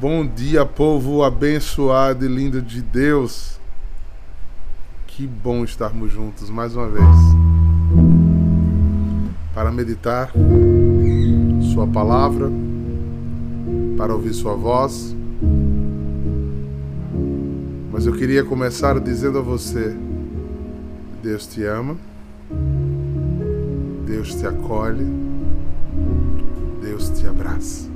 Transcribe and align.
Bom 0.00 0.26
dia, 0.26 0.64
povo 0.64 1.22
abençoado 1.22 2.24
e 2.24 2.28
lindo 2.28 2.62
de 2.62 2.80
Deus. 2.80 3.60
Que 5.06 5.26
bom 5.26 5.62
estarmos 5.62 6.10
juntos 6.10 6.48
mais 6.48 6.74
uma 6.74 6.88
vez 6.88 7.04
para 9.54 9.70
meditar 9.70 10.32
Sua 11.74 11.86
palavra, 11.86 12.50
para 13.98 14.14
ouvir 14.14 14.32
Sua 14.32 14.54
voz. 14.54 15.14
Mas 17.92 18.06
eu 18.06 18.14
queria 18.14 18.42
começar 18.42 18.98
dizendo 19.00 19.36
a 19.36 19.42
você: 19.42 19.94
Deus 21.22 21.46
te 21.46 21.62
ama, 21.62 21.94
Deus 24.06 24.34
te 24.34 24.46
acolhe, 24.46 25.04
Deus 26.80 27.10
te 27.10 27.26
abraça. 27.26 27.89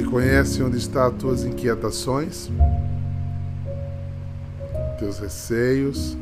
Conhece 0.00 0.62
onde 0.62 0.78
estão 0.78 1.06
as 1.06 1.14
tuas 1.16 1.44
inquietações, 1.44 2.50
teus 4.98 5.18
receios, 5.18 6.16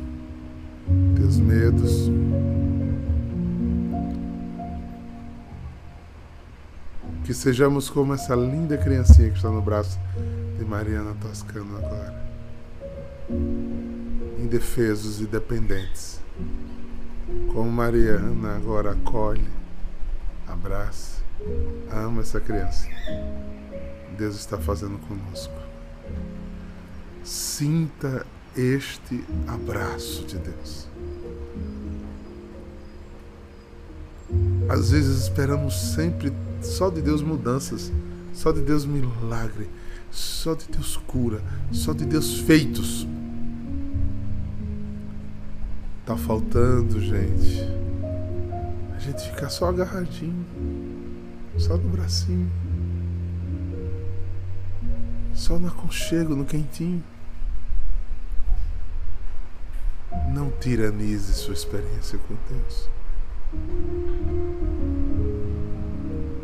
teus 1.15 1.37
medos. 1.37 2.09
Que 7.23 7.33
sejamos 7.33 7.89
como 7.89 8.13
essa 8.13 8.35
linda 8.35 8.77
criancinha 8.77 9.29
que 9.29 9.37
está 9.37 9.49
no 9.49 9.61
braço 9.61 9.99
de 10.57 10.65
Mariana 10.65 11.15
Toscano 11.21 11.77
agora. 11.77 12.25
Indefesos 14.39 15.21
e 15.21 15.25
dependentes. 15.25 16.19
Como 17.53 17.71
Mariana 17.71 18.55
agora 18.55 18.91
acolhe, 18.91 19.47
abraça, 20.47 21.23
ama 21.91 22.21
essa 22.21 22.41
criança. 22.41 22.87
Deus 24.11 24.35
está 24.35 24.57
fazendo 24.57 24.97
conosco. 25.07 25.53
Sinta 27.23 28.25
este 28.55 29.23
abraço 29.47 30.25
de 30.25 30.37
Deus. 30.37 30.87
Às 34.69 34.91
vezes 34.91 35.23
esperamos 35.23 35.93
sempre 35.93 36.31
só 36.61 36.89
de 36.89 37.01
Deus 37.01 37.21
mudanças, 37.21 37.91
só 38.33 38.51
de 38.51 38.61
Deus 38.61 38.85
milagre, 38.85 39.69
só 40.09 40.55
de 40.55 40.67
Deus 40.67 40.97
cura, 41.07 41.41
só 41.71 41.93
de 41.93 42.05
Deus 42.05 42.39
feitos. 42.39 43.07
Tá 46.05 46.15
faltando, 46.17 46.99
gente. 46.99 47.61
A 48.95 48.99
gente 48.99 49.29
ficar 49.29 49.49
só 49.49 49.69
agarradinho, 49.69 50.45
só 51.57 51.77
no 51.77 51.89
bracinho. 51.89 52.49
Só 55.33 55.57
no 55.57 55.67
aconchego, 55.67 56.35
no 56.35 56.45
quentinho. 56.45 57.03
Não 60.33 60.51
tiranize 60.51 61.33
sua 61.33 61.53
experiência 61.53 62.19
com 62.19 62.35
Deus. 62.49 62.89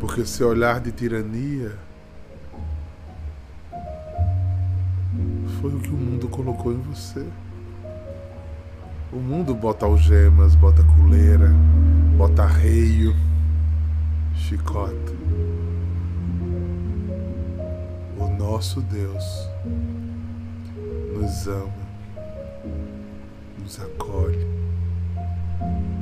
Porque 0.00 0.24
seu 0.24 0.48
olhar 0.48 0.80
de 0.80 0.92
tirania 0.92 1.76
foi 5.60 5.74
o 5.74 5.80
que 5.80 5.90
o 5.90 5.96
mundo 5.96 6.28
colocou 6.28 6.72
em 6.72 6.80
você. 6.82 7.26
O 9.12 9.16
mundo 9.16 9.54
bota 9.54 9.86
algemas, 9.86 10.54
bota 10.54 10.82
coleira, 10.84 11.50
bota 12.16 12.42
arreio, 12.42 13.14
chicota 14.34 15.18
nosso 18.58 18.80
Deus 18.80 19.48
nos 21.14 21.46
ama, 21.46 21.72
nos 23.56 23.78
acolhe, 23.78 24.44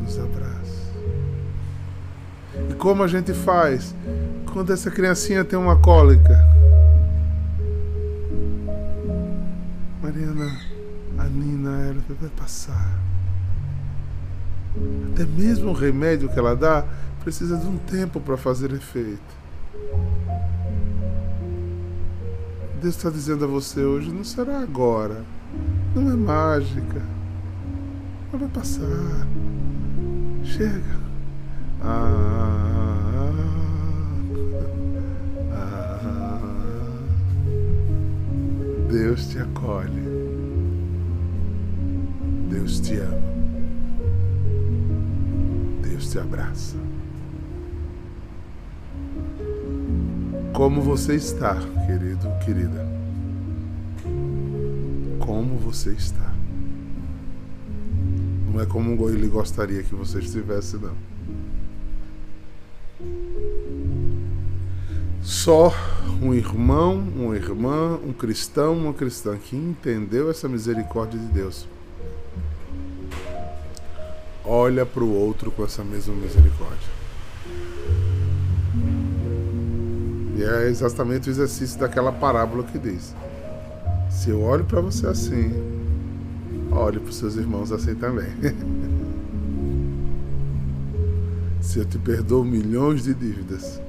nos 0.01 0.19
abraça. 0.19 0.91
E 2.71 2.73
como 2.73 3.03
a 3.03 3.09
gente 3.09 3.35
faz 3.35 3.95
quando 4.51 4.73
essa 4.73 4.91
criancinha 4.91 5.45
tem 5.45 5.59
uma 5.59 5.77
cólica? 5.77 6.35
Mariana, 10.03 10.59
a 11.19 11.25
Nina, 11.25 11.89
ela 11.91 12.03
vai 12.19 12.31
passar. 12.31 12.99
Até 15.13 15.27
mesmo 15.27 15.73
o 15.73 15.75
remédio 15.75 16.31
que 16.31 16.39
ela 16.39 16.57
dá 16.57 16.87
precisa 17.23 17.59
de 17.59 17.67
um 17.67 17.77
tempo 17.77 18.19
para 18.19 18.39
fazer 18.39 18.73
efeito. 18.73 19.46
Deus 22.81 22.95
está 22.97 23.09
dizendo 23.09 23.45
a 23.45 23.49
você 23.49 23.81
hoje, 23.83 24.13
não 24.13 24.23
será 24.23 24.61
agora. 24.61 25.25
Não 25.95 26.13
é 26.13 26.17
mágica. 26.17 27.03
Mas 28.31 28.41
vai 28.41 28.51
passar. 28.51 29.27
Chega. 30.45 31.07
Ah, 31.83 33.33
ah, 35.53 36.39
Deus 38.91 39.29
te 39.29 39.39
acolhe. 39.39 40.03
Deus 42.51 42.81
te 42.81 42.97
ama. 42.97 43.37
Deus 45.83 46.11
te 46.11 46.19
abraça. 46.19 46.77
Como 50.57 50.81
você 50.81 51.15
está, 51.15 51.55
querido, 51.87 52.27
querida? 52.43 52.89
Como 55.21 55.59
você 55.59 55.91
está? 55.91 56.35
Não 58.51 58.59
é 58.59 58.65
como 58.65 59.11
ele 59.11 59.29
gostaria 59.29 59.83
que 59.83 59.95
você 59.95 60.19
estivesse, 60.19 60.79
não. 60.79 60.97
Só 65.23 65.75
um 66.23 66.33
irmão, 66.33 67.07
uma 67.15 67.37
irmã, 67.37 68.01
um 68.03 68.15
cristão, 68.15 68.79
uma 68.79 68.95
cristã 68.95 69.37
que 69.37 69.55
entendeu 69.55 70.31
essa 70.31 70.49
misericórdia 70.49 71.21
de 71.21 71.27
Deus 71.27 71.69
olha 74.43 74.87
para 74.87 75.03
o 75.05 75.13
outro 75.13 75.51
com 75.51 75.65
essa 75.65 75.85
mesma 75.85 76.15
misericórdia. 76.15 77.06
E 80.37 80.45
é 80.45 80.69
exatamente 80.69 81.31
o 81.31 81.33
exercício 81.33 81.81
daquela 81.81 82.13
parábola 82.13 82.63
que 82.63 82.79
diz: 82.79 83.15
Se 84.11 84.29
eu 84.29 84.43
olho 84.43 84.65
para 84.67 84.83
você 84.83 85.07
assim, 85.07 85.51
olhe 86.71 87.01
para 87.01 87.09
os 87.09 87.17
seus 87.17 87.37
irmãos 87.37 87.73
assim 87.73 87.95
também. 87.95 88.29
Se 91.59 91.79
eu 91.79 91.87
te 91.87 91.99
perdoo 91.99 92.45
milhões 92.45 93.03
de 93.05 93.15
dívidas, 93.15 93.81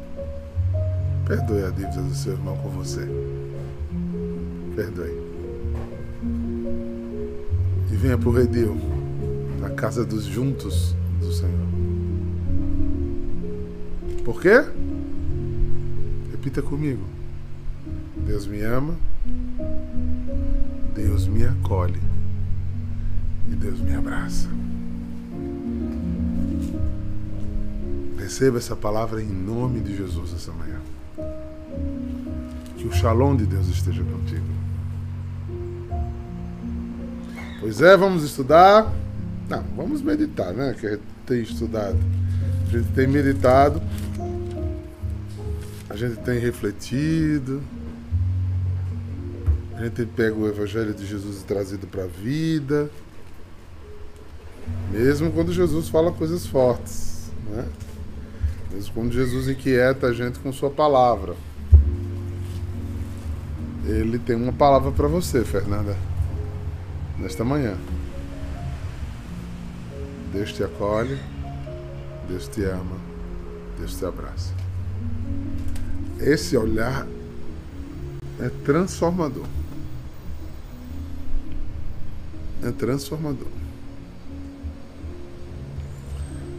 perdoe 1.26 1.66
a 1.66 1.70
dívida 1.70 2.02
do 2.02 2.16
seu 2.16 2.32
irmão 2.34 2.56
com 2.58 2.70
você. 2.70 3.06
Perdoe. 4.74 5.22
E 7.92 7.96
venha 7.96 8.18
para 8.18 8.30
o 8.30 8.32
redil, 8.32 8.78
na 9.60 9.70
casa 9.72 10.06
dos 10.06 10.24
juntos 10.24 10.96
do 11.20 11.32
Senhor. 11.32 11.68
Por 14.24 14.42
quê? 14.42 14.64
Repita 16.48 16.62
comigo. 16.62 17.04
Deus 18.26 18.48
me 18.48 18.62
ama, 18.62 18.96
Deus 20.96 21.28
me 21.28 21.44
acolhe 21.44 22.00
e 23.52 23.56
Deus 23.56 23.82
me 23.82 23.94
abraça. 23.94 24.48
Receba 28.18 28.60
essa 28.60 28.78
palavra 28.78 29.22
em 29.22 29.28
nome 29.28 29.82
de 29.82 29.98
Jesus 29.98 30.34
essa 30.34 30.54
manhã. 30.54 30.80
Que 32.78 32.88
o 32.88 32.94
shalom 32.94 33.36
de 33.36 33.46
Deus 33.46 33.68
esteja 33.68 34.02
contigo. 34.06 34.48
Pois 37.60 37.82
é, 37.82 37.98
vamos 37.98 38.24
estudar. 38.24 38.90
Não, 39.50 39.64
vamos 39.76 40.02
meditar, 40.02 40.54
né? 40.54 40.74
Que 40.80 40.98
tem 41.26 41.42
estudado. 41.42 41.98
A 42.68 42.72
gente 42.72 42.90
tem 42.94 43.06
meditado 43.06 43.82
gente 45.98 46.18
tem 46.18 46.40
refletido, 46.40 47.62
a 49.76 49.84
gente 49.84 50.06
pega 50.06 50.36
o 50.36 50.48
Evangelho 50.48 50.94
de 50.94 51.06
Jesus 51.06 51.42
e 51.42 51.44
trazido 51.44 51.88
para 51.88 52.04
a 52.04 52.08
vida, 52.08 52.90
mesmo 54.92 55.32
quando 55.32 55.52
Jesus 55.52 55.90
fala 55.90 56.12
coisas 56.12 56.46
fortes, 56.46 57.32
né? 57.50 57.68
mesmo 58.72 58.94
quando 58.94 59.12
Jesus 59.12 59.48
inquieta 59.48 60.08
a 60.08 60.14
gente 60.14 60.40
com 60.40 60.54
Sua 60.54 60.70
palavra. 60.70 61.36
Ele 63.86 64.20
tem 64.20 64.36
uma 64.36 64.54
palavra 64.54 64.92
para 64.92 65.08
você, 65.08 65.44
Fernanda, 65.44 65.96
nesta 67.18 67.44
manhã. 67.44 67.76
Deus 70.32 70.54
te 70.54 70.64
acolhe, 70.64 71.18
Deus 72.28 72.48
te 72.48 72.64
ama, 72.66 72.98
Deus 73.80 73.98
te 73.98 74.06
abraça. 74.06 74.67
Esse 76.20 76.58
olhar 76.58 77.08
é 78.40 78.50
transformador. 78.66 79.46
É 82.64 82.72
transformador. 82.72 83.48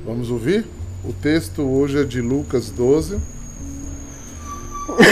Vamos 0.05 0.31
ouvir? 0.31 0.65
O 1.05 1.13
texto 1.13 1.63
hoje 1.63 2.01
é 2.01 2.05
de 2.05 2.21
Lucas 2.21 2.71
12, 2.71 3.21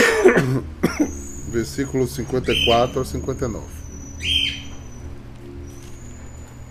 versículos 1.51 2.15
54 2.15 3.01
a 3.01 3.05
59. 3.05 3.65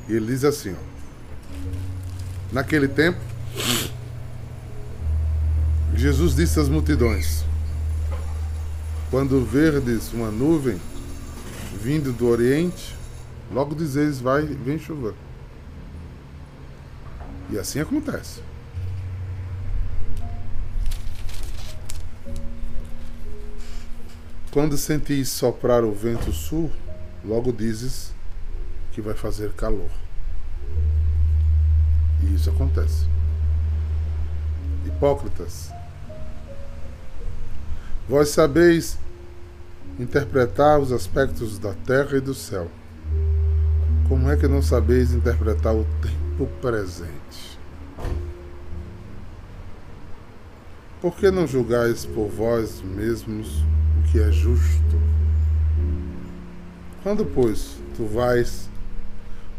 E 0.08 0.12
ele 0.14 0.26
diz 0.26 0.44
assim: 0.44 0.72
ó, 0.72 0.96
Naquele 2.52 2.88
tempo, 2.88 3.19
Jesus 5.94 6.34
disse 6.34 6.61
às 6.61 6.69
multidões: 6.69 7.44
Quando 9.11 9.44
verdes 9.44 10.12
uma 10.12 10.31
nuvem 10.31 10.81
vindo 11.81 12.12
do 12.12 12.26
Oriente, 12.26 12.97
logo 13.53 13.75
dizeis: 13.75 14.19
Vai, 14.19 14.43
vem 14.43 14.79
chover. 14.79 15.14
E 17.50 17.58
assim 17.58 17.81
acontece. 17.81 18.41
Quando 24.50 24.76
sentis 24.76 25.29
soprar 25.29 25.85
o 25.85 25.93
vento 25.93 26.32
sul, 26.32 26.73
logo 27.25 27.53
dizes 27.53 28.12
que 28.93 29.00
vai 29.00 29.14
fazer 29.14 29.53
calor. 29.53 29.91
E 32.23 32.35
isso 32.35 32.49
acontece. 32.49 33.06
Hipócritas, 34.87 35.70
vós 38.08 38.29
sabeis 38.29 38.99
interpretar 39.99 40.79
os 40.79 40.93
aspectos 40.93 41.58
da 41.58 41.73
terra 41.73 42.17
e 42.17 42.20
do 42.20 42.35
céu. 42.35 42.70
Como 44.08 44.31
é 44.31 44.37
que 44.37 44.47
não 44.47 44.62
sabeis 44.62 45.12
interpretar 45.12 45.75
o 45.75 45.87
tempo 46.00 46.47
presente? 46.61 47.58
Por 51.00 51.14
que 51.17 51.31
não 51.31 51.47
julgais 51.47 52.05
por 52.05 52.29
vós 52.29 52.82
mesmos 52.82 53.62
o 53.99 54.11
que 54.11 54.20
é 54.20 54.31
justo? 54.31 55.00
Quando, 57.03 57.25
pois, 57.25 57.76
tu 57.97 58.05
vais 58.06 58.69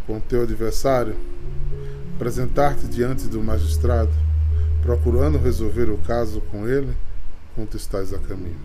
com 0.05 0.19
teu 0.19 0.43
adversário 0.43 1.15
apresentar-te 2.15 2.87
diante 2.87 3.27
do 3.27 3.43
magistrado, 3.43 4.11
procurando 4.81 5.37
resolver 5.37 5.89
o 5.89 5.97
caso 5.99 6.41
com 6.49 6.67
ele, 6.67 6.93
quanto 7.57 7.75
estás 7.75 8.13
a 8.13 8.19
caminho. 8.19 8.55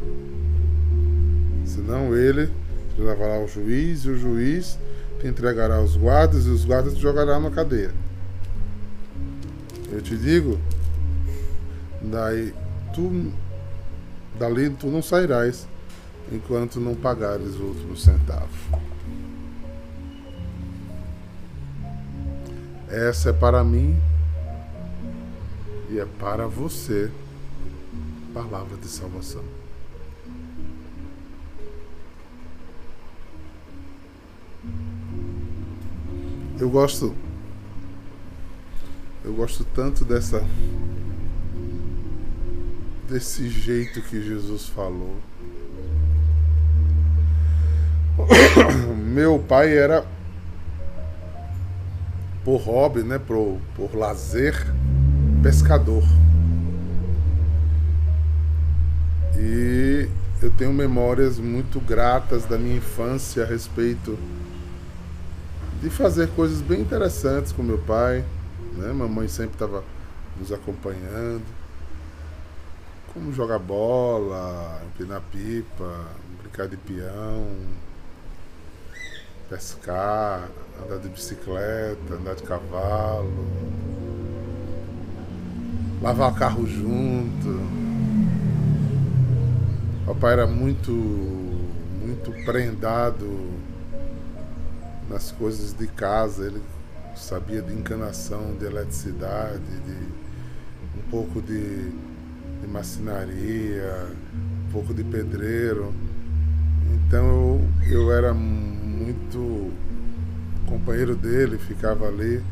Senão 1.64 2.14
ele 2.14 2.48
te 2.94 3.00
levará 3.00 3.36
ao 3.36 3.48
juiz, 3.48 4.04
e 4.04 4.10
o 4.10 4.18
juiz 4.18 4.78
te 5.18 5.26
entregará 5.26 5.76
aos 5.76 5.96
guardas, 5.96 6.44
e 6.44 6.50
os 6.50 6.66
guardas 6.66 6.92
te 6.92 7.00
jogarão 7.00 7.40
na 7.40 7.50
cadeia. 7.50 7.90
Eu 9.90 10.02
te 10.02 10.14
digo, 10.14 10.60
daí 12.02 12.52
tu, 12.94 13.32
dali 14.38 14.68
tu 14.68 14.88
não 14.88 15.00
sairás, 15.00 15.66
enquanto 16.30 16.78
não 16.78 16.94
pagares 16.94 17.54
o 17.54 17.62
último 17.62 17.96
centavo. 17.96 18.48
Essa 22.90 23.30
é 23.30 23.32
para 23.32 23.64
mim 23.64 23.98
e 25.88 25.98
é 25.98 26.04
para 26.18 26.46
você 26.46 27.10
palavra 28.32 28.76
de 28.76 28.88
salvação. 28.88 29.44
Eu 36.58 36.70
gosto 36.70 37.14
eu 39.24 39.32
gosto 39.34 39.64
tanto 39.64 40.04
dessa 40.04 40.44
desse 43.08 43.48
jeito 43.48 44.00
que 44.02 44.22
Jesus 44.22 44.66
falou. 44.68 45.16
Meu 48.96 49.38
pai 49.38 49.76
era 49.76 50.04
por 52.44 52.60
hobby, 52.62 53.02
né, 53.02 53.18
por, 53.18 53.58
por 53.76 53.94
lazer, 53.94 54.54
pescador. 55.42 56.02
Eu 60.42 60.50
tenho 60.50 60.72
memórias 60.72 61.38
muito 61.38 61.78
gratas 61.80 62.44
da 62.44 62.58
minha 62.58 62.76
infância 62.76 63.44
a 63.44 63.46
respeito 63.46 64.18
de 65.80 65.88
fazer 65.88 66.28
coisas 66.30 66.60
bem 66.60 66.80
interessantes 66.80 67.52
com 67.52 67.62
meu 67.62 67.78
pai. 67.78 68.24
Né? 68.72 68.92
Mamãe 68.92 69.28
sempre 69.28 69.54
estava 69.54 69.84
nos 70.38 70.52
acompanhando. 70.52 71.44
Como 73.14 73.32
jogar 73.32 73.60
bola, 73.60 74.82
empinar 74.86 75.22
pipa, 75.30 76.06
brincar 76.40 76.66
de 76.66 76.76
peão, 76.76 77.46
pescar, 79.48 80.48
andar 80.82 80.98
de 80.98 81.08
bicicleta, 81.08 82.14
andar 82.14 82.34
de 82.34 82.42
cavalo, 82.42 83.46
lavar 86.00 86.34
carro 86.34 86.66
junto. 86.66 87.81
Papai 90.12 90.34
era 90.34 90.46
muito, 90.46 90.92
muito 90.92 92.32
prendado 92.44 93.48
nas 95.08 95.32
coisas 95.32 95.72
de 95.72 95.86
casa. 95.86 96.48
Ele 96.48 96.60
sabia 97.16 97.62
de 97.62 97.72
encanação, 97.72 98.54
de 98.58 98.66
eletricidade, 98.66 99.62
de 99.86 100.98
um 100.98 101.10
pouco 101.10 101.40
de, 101.40 101.88
de 102.60 102.66
um 104.34 104.70
pouco 104.70 104.92
de 104.92 105.02
pedreiro. 105.02 105.94
Então 106.94 107.24
eu, 107.86 108.00
eu 108.02 108.12
era 108.12 108.34
muito 108.34 109.72
companheiro 110.66 111.16
dele, 111.16 111.56
ficava 111.56 112.06
ali 112.06 112.42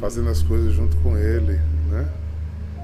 fazendo 0.00 0.28
as 0.28 0.42
coisas 0.42 0.72
junto 0.72 0.96
com 0.96 1.16
ele, 1.16 1.60
né? 1.88 2.08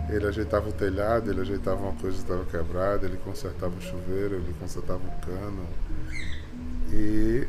Ele 0.09 0.27
ajeitava 0.27 0.69
o 0.69 0.73
telhado, 0.73 1.31
ele 1.31 1.41
ajeitava 1.41 1.83
uma 1.83 1.95
coisa 1.95 2.17
que 2.17 2.23
estava 2.23 2.45
quebrada, 2.45 3.07
ele 3.07 3.17
consertava 3.19 3.75
o 3.77 3.81
chuveiro, 3.81 4.37
ele 4.37 4.55
consertava 4.59 5.01
o 5.01 5.27
cano. 5.27 5.67
E 6.93 7.47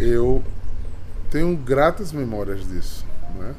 eu 0.00 0.42
tenho 1.30 1.56
gratas 1.56 2.12
memórias 2.12 2.66
disso, 2.68 3.04
né? 3.36 3.54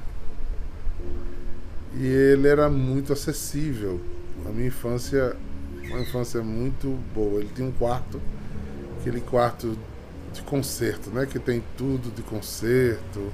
E 1.96 2.06
ele 2.06 2.48
era 2.48 2.70
muito 2.70 3.12
acessível. 3.12 4.00
A 4.46 4.50
minha 4.50 4.68
infância, 4.68 5.36
uma 5.84 6.00
infância 6.00 6.42
muito 6.42 6.88
boa. 7.14 7.42
Ele 7.42 7.50
tinha 7.54 7.68
um 7.68 7.72
quarto, 7.74 8.22
aquele 9.00 9.20
quarto 9.20 9.78
de 10.32 10.42
concerto, 10.44 11.10
né? 11.10 11.26
Que 11.26 11.38
tem 11.38 11.62
tudo 11.78 12.10
de 12.16 12.22
concerto 12.22 13.30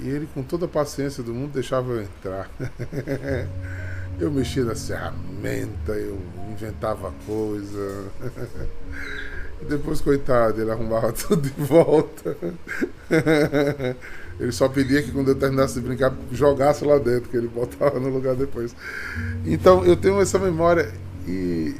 e 0.00 0.08
ele, 0.08 0.28
com 0.32 0.42
toda 0.42 0.66
a 0.66 0.68
paciência 0.68 1.22
do 1.22 1.34
mundo, 1.34 1.52
deixava 1.52 1.92
eu 1.92 2.02
entrar. 2.02 2.50
eu 4.20 4.30
mexia 4.30 4.64
na 4.64 4.74
ferramenta, 4.74 5.92
eu 5.92 6.18
inventava 6.50 7.12
coisa. 7.26 8.06
E 9.60 9.64
depois, 9.64 10.00
coitado, 10.00 10.62
ele 10.62 10.70
arrumava 10.70 11.10
tudo 11.12 11.42
de 11.42 11.50
volta. 11.50 12.36
Ele 14.38 14.52
só 14.52 14.68
pedia 14.68 15.02
que 15.02 15.10
quando 15.10 15.32
eu 15.32 15.34
terminasse 15.34 15.74
de 15.74 15.80
brincar, 15.80 16.14
jogasse 16.30 16.84
lá 16.84 16.96
dentro, 16.96 17.28
que 17.28 17.36
ele 17.36 17.48
botava 17.48 17.98
no 17.98 18.08
lugar 18.08 18.36
depois. 18.36 18.72
Então 19.44 19.84
eu 19.84 19.96
tenho 19.96 20.20
essa 20.20 20.38
memória 20.38 20.92
e. 21.26 21.74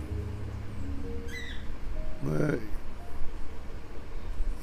Né, 2.21 2.59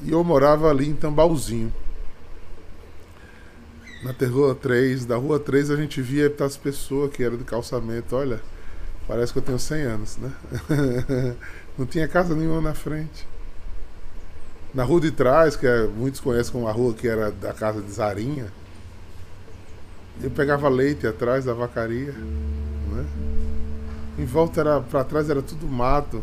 e 0.02 0.12
eu 0.12 0.22
morava 0.22 0.68
ali 0.68 0.86
em 0.86 0.94
Tambalzinho 0.94 1.72
na 4.06 4.28
Rua 4.28 4.54
3, 4.54 5.04
da 5.04 5.16
Rua 5.16 5.40
3 5.40 5.70
a 5.72 5.76
gente 5.76 6.00
via 6.00 6.32
as 6.40 6.56
pessoas 6.56 7.10
que 7.12 7.24
eram 7.24 7.36
de 7.36 7.42
calçamento, 7.42 8.14
olha, 8.14 8.40
parece 9.08 9.32
que 9.32 9.40
eu 9.40 9.42
tenho 9.42 9.58
100 9.58 9.82
anos, 9.82 10.16
né? 10.16 10.32
Não 11.76 11.84
tinha 11.84 12.06
casa 12.06 12.34
nenhuma 12.34 12.60
na 12.60 12.74
frente. 12.74 13.26
Na 14.72 14.84
rua 14.84 15.00
de 15.00 15.10
trás, 15.10 15.56
que 15.56 15.66
é, 15.66 15.86
muitos 15.86 16.20
conhecem 16.20 16.52
como 16.52 16.68
a 16.68 16.72
rua 16.72 16.94
que 16.94 17.08
era 17.08 17.30
da 17.30 17.52
casa 17.52 17.80
de 17.82 17.90
Zarinha, 17.90 18.46
eu 20.22 20.30
pegava 20.30 20.68
leite 20.68 21.06
atrás 21.06 21.44
da 21.44 21.52
vacaria, 21.52 22.12
né? 22.12 23.04
Em 24.18 24.24
volta 24.24 24.60
era 24.60 24.80
para 24.80 25.04
trás 25.04 25.28
era 25.28 25.42
tudo 25.42 25.66
mato. 25.66 26.22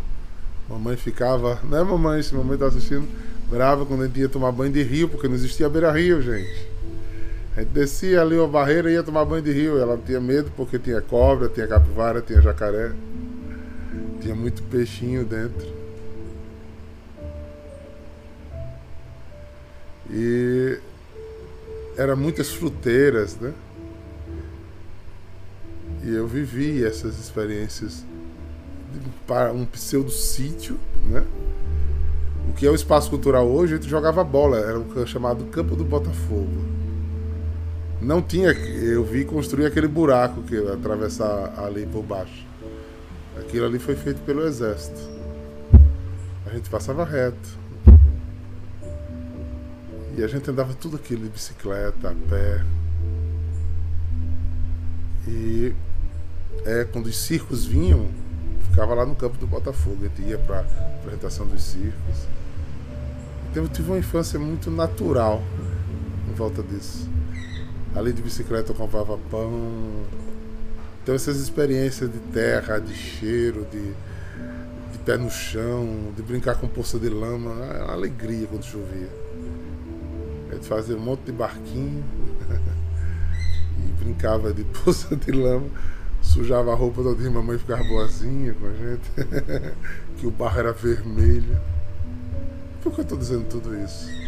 Mamãe 0.70 0.96
ficava, 0.96 1.60
não 1.64 1.78
é 1.78 1.84
mamãe, 1.84 2.24
se 2.24 2.34
mamãe 2.34 2.58
tá 2.58 2.68
assistindo, 2.68 3.08
brava 3.50 3.86
quando 3.86 4.04
a 4.04 4.08
gente 4.08 4.20
ia 4.20 4.30
tomar 4.30 4.52
banho 4.52 4.72
de 4.72 4.82
rio, 4.82 5.10
porque 5.10 5.28
não 5.28 5.36
existia 5.36 5.68
beira-rio, 5.68 6.22
gente. 6.22 6.73
A 7.56 7.62
gente 7.62 7.70
descia 7.70 8.22
ali 8.22 8.36
uma 8.36 8.48
barreira 8.48 8.90
e 8.90 8.96
ia 8.96 9.04
tomar 9.04 9.26
banho 9.26 9.44
de 9.44 9.52
rio. 9.52 9.78
Ela 9.78 9.98
tinha 10.04 10.20
medo 10.20 10.52
porque 10.56 10.80
tinha 10.80 11.02
cobra, 11.02 11.48
tinha 11.48 11.68
capivara, 11.68 12.22
tinha 12.22 12.42
jacaré. 12.42 12.92
Tinha 14.22 14.34
muito 14.34 14.64
peixinho 14.64 15.24
dentro. 15.24 15.68
E 20.10 20.80
era 21.96 22.16
muitas 22.16 22.50
fruteiras, 22.50 23.38
né? 23.40 23.54
E 26.04 26.14
eu 26.14 26.28
vivi 26.28 26.84
essas 26.84 27.20
experiências 27.20 28.04
para 29.28 29.54
um 29.54 29.66
pseudo 29.66 30.10
sítio, 30.10 30.78
né? 31.06 31.24
O 32.50 32.54
que 32.54 32.66
é 32.66 32.70
o 32.70 32.76
espaço 32.76 33.10
cultural 33.10 33.48
hoje, 33.48 33.74
a 33.74 33.78
gente 33.78 33.90
jogava 33.90 34.24
bola, 34.24 34.58
era 34.58 34.78
um 34.80 35.06
chamado 35.06 35.46
Campo 35.46 35.76
do 35.76 35.84
Botafogo. 35.84 36.83
Não 38.04 38.22
tinha, 38.22 38.52
eu 38.52 39.04
vi 39.06 39.24
construir 39.24 39.66
aquele 39.66 39.88
buraco 39.88 40.44
que 40.44 40.58
atravessar 40.58 41.58
ali 41.58 41.86
por 41.86 42.04
baixo. 42.04 42.46
Aquilo 43.40 43.66
ali 43.66 43.80
foi 43.80 43.96
feito 43.96 44.20
pelo 44.24 44.46
exército. 44.46 45.00
A 46.46 46.50
gente 46.50 46.70
passava 46.70 47.06
reto. 47.06 47.58
E 50.18 50.22
a 50.22 50.28
gente 50.28 50.50
andava 50.52 50.74
tudo 50.74 50.98
aquilo 50.98 51.24
de 51.24 51.30
bicicleta, 51.30 52.10
a 52.10 52.30
pé. 52.30 52.64
E 55.26 55.74
é, 56.66 56.84
quando 56.84 57.06
os 57.06 57.18
circos 57.18 57.66
vinham, 57.66 58.10
ficava 58.70 58.94
lá 58.94 59.06
no 59.06 59.16
campo 59.16 59.38
do 59.38 59.48
Botafogo. 59.48 60.00
A 60.02 60.08
gente 60.10 60.22
ia 60.24 60.38
para 60.38 60.60
apresentação 61.00 61.48
dos 61.48 61.64
circos. 61.64 62.28
Então 63.50 63.64
eu 63.64 63.70
tive 63.70 63.92
uma 63.92 63.98
infância 63.98 64.38
muito 64.38 64.70
natural 64.70 65.42
em 66.30 66.34
volta 66.34 66.62
disso. 66.62 67.10
Ali 67.96 68.12
de 68.12 68.22
bicicleta 68.22 68.72
eu 68.72 68.76
comprava 68.76 69.18
pão. 69.30 69.52
Então 71.02 71.14
essas 71.14 71.38
experiências 71.38 72.12
de 72.12 72.18
terra, 72.18 72.80
de 72.80 72.94
cheiro, 72.94 73.68
de, 73.72 73.94
de 74.92 74.98
pé 75.06 75.18
no 75.18 75.30
chão, 75.30 76.12
de 76.16 76.24
brincar 76.24 76.56
com 76.56 76.68
poça 76.68 76.98
de 76.98 77.10
lama, 77.10 77.52
é 77.66 77.84
uma 77.84 77.94
alegria 77.94 78.48
quando 78.48 78.64
chovia. 78.64 79.10
A 80.50 80.56
gente 80.56 80.68
fazia 80.68 80.96
um 80.96 81.00
monte 81.00 81.26
de 81.26 81.32
barquinho 81.34 82.04
e 83.78 84.04
brincava 84.04 84.54
de 84.54 84.64
poça 84.84 85.16
de 85.16 85.32
lama, 85.32 85.68
sujava 86.22 86.72
a 86.72 86.76
roupa 86.76 87.04
todo 87.04 87.20
dia, 87.20 87.30
mamãe 87.30 87.58
ficava 87.60 87.84
boazinha 87.84 88.54
com 88.54 88.68
a 88.68 88.74
gente, 88.74 89.12
que 90.18 90.26
o 90.26 90.32
barro 90.32 90.60
era 90.60 90.72
vermelho. 90.72 91.60
Por 92.82 92.94
que 92.94 93.02
eu 93.02 93.04
estou 93.04 93.18
dizendo 93.18 93.46
tudo 93.48 93.78
isso? 93.78 94.23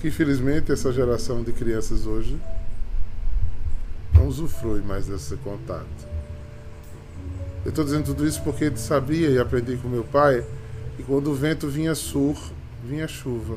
Que 0.00 0.08
infelizmente 0.08 0.72
essa 0.72 0.92
geração 0.92 1.42
de 1.42 1.52
crianças 1.52 2.06
hoje 2.06 2.38
não 4.14 4.26
usufrui 4.26 4.80
mais 4.82 5.06
desse 5.06 5.36
contato. 5.36 6.16
Eu 7.64 7.70
estou 7.70 7.84
dizendo 7.84 8.04
tudo 8.04 8.26
isso 8.26 8.42
porque 8.42 8.74
sabia 8.76 9.28
e 9.28 9.38
aprendi 9.38 9.76
com 9.76 9.88
meu 9.88 10.04
pai 10.04 10.44
que 10.96 11.02
quando 11.02 11.30
o 11.30 11.34
vento 11.34 11.68
vinha 11.68 11.94
sul, 11.94 12.36
vinha 12.84 13.08
chuva. 13.08 13.56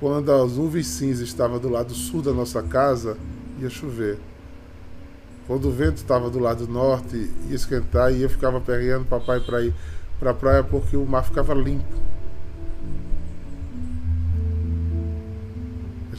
Quando 0.00 0.32
as 0.32 0.52
nuvens 0.52 0.86
cinzas 0.86 1.28
estavam 1.28 1.58
do 1.58 1.68
lado 1.68 1.94
sul 1.94 2.22
da 2.22 2.32
nossa 2.32 2.62
casa, 2.62 3.16
ia 3.60 3.70
chover. 3.70 4.18
Quando 5.46 5.68
o 5.68 5.72
vento 5.72 5.98
estava 5.98 6.30
do 6.30 6.38
lado 6.38 6.66
norte, 6.66 7.30
ia 7.48 7.54
esquentar 7.54 8.12
e 8.12 8.22
eu 8.22 8.30
ficava 8.30 8.60
perreando 8.60 9.04
papai 9.04 9.38
para 9.40 9.62
ir 9.62 9.74
para 10.18 10.30
a 10.30 10.34
praia 10.34 10.64
porque 10.64 10.96
o 10.96 11.04
mar 11.04 11.24
ficava 11.24 11.52
limpo. 11.52 11.84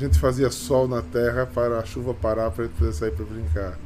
Gente 0.03 0.19
fazia 0.19 0.49
sol 0.49 0.87
na 0.87 1.01
terra 1.01 1.45
para 1.45 1.79
a 1.79 1.85
chuva 1.85 2.13
parar 2.13 2.51
para 2.51 2.65
a 2.65 2.67
gente 2.67 2.77
poder 2.77 2.93
sair 2.93 3.11
para 3.11 3.25
brincar. 3.25 3.77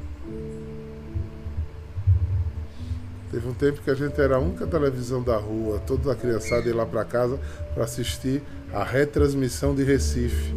Teve 3.31 3.47
um 3.47 3.53
tempo 3.53 3.81
que 3.81 3.89
a 3.89 3.93
gente 3.93 4.19
era 4.19 4.37
a 4.37 4.39
única 4.39 4.65
televisão 4.65 5.21
da 5.21 5.35
rua, 5.37 5.79
toda 5.85 6.11
a 6.11 6.15
criançada 6.15 6.67
ia 6.67 6.75
lá 6.75 6.85
para 6.85 7.03
casa 7.03 7.37
para 7.73 7.83
assistir 7.83 8.41
a 8.73 8.83
retransmissão 8.83 9.75
de 9.75 9.83
Recife. 9.83 10.55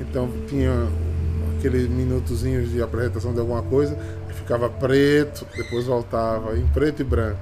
Então 0.00 0.28
tinha 0.48 0.72
aqueles 1.56 1.88
minutozinhos 1.88 2.70
de 2.70 2.82
apresentação 2.82 3.32
de 3.32 3.40
alguma 3.40 3.62
coisa, 3.62 3.96
ficava 4.34 4.68
preto, 4.68 5.46
depois 5.56 5.86
voltava 5.86 6.56
em 6.58 6.66
preto 6.66 7.02
e 7.02 7.04
branco. 7.04 7.40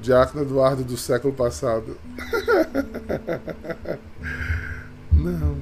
Diácono 0.00 0.42
Eduardo 0.42 0.84
do 0.84 0.96
século 0.96 1.32
passado. 1.32 1.96
Não. 5.12 5.58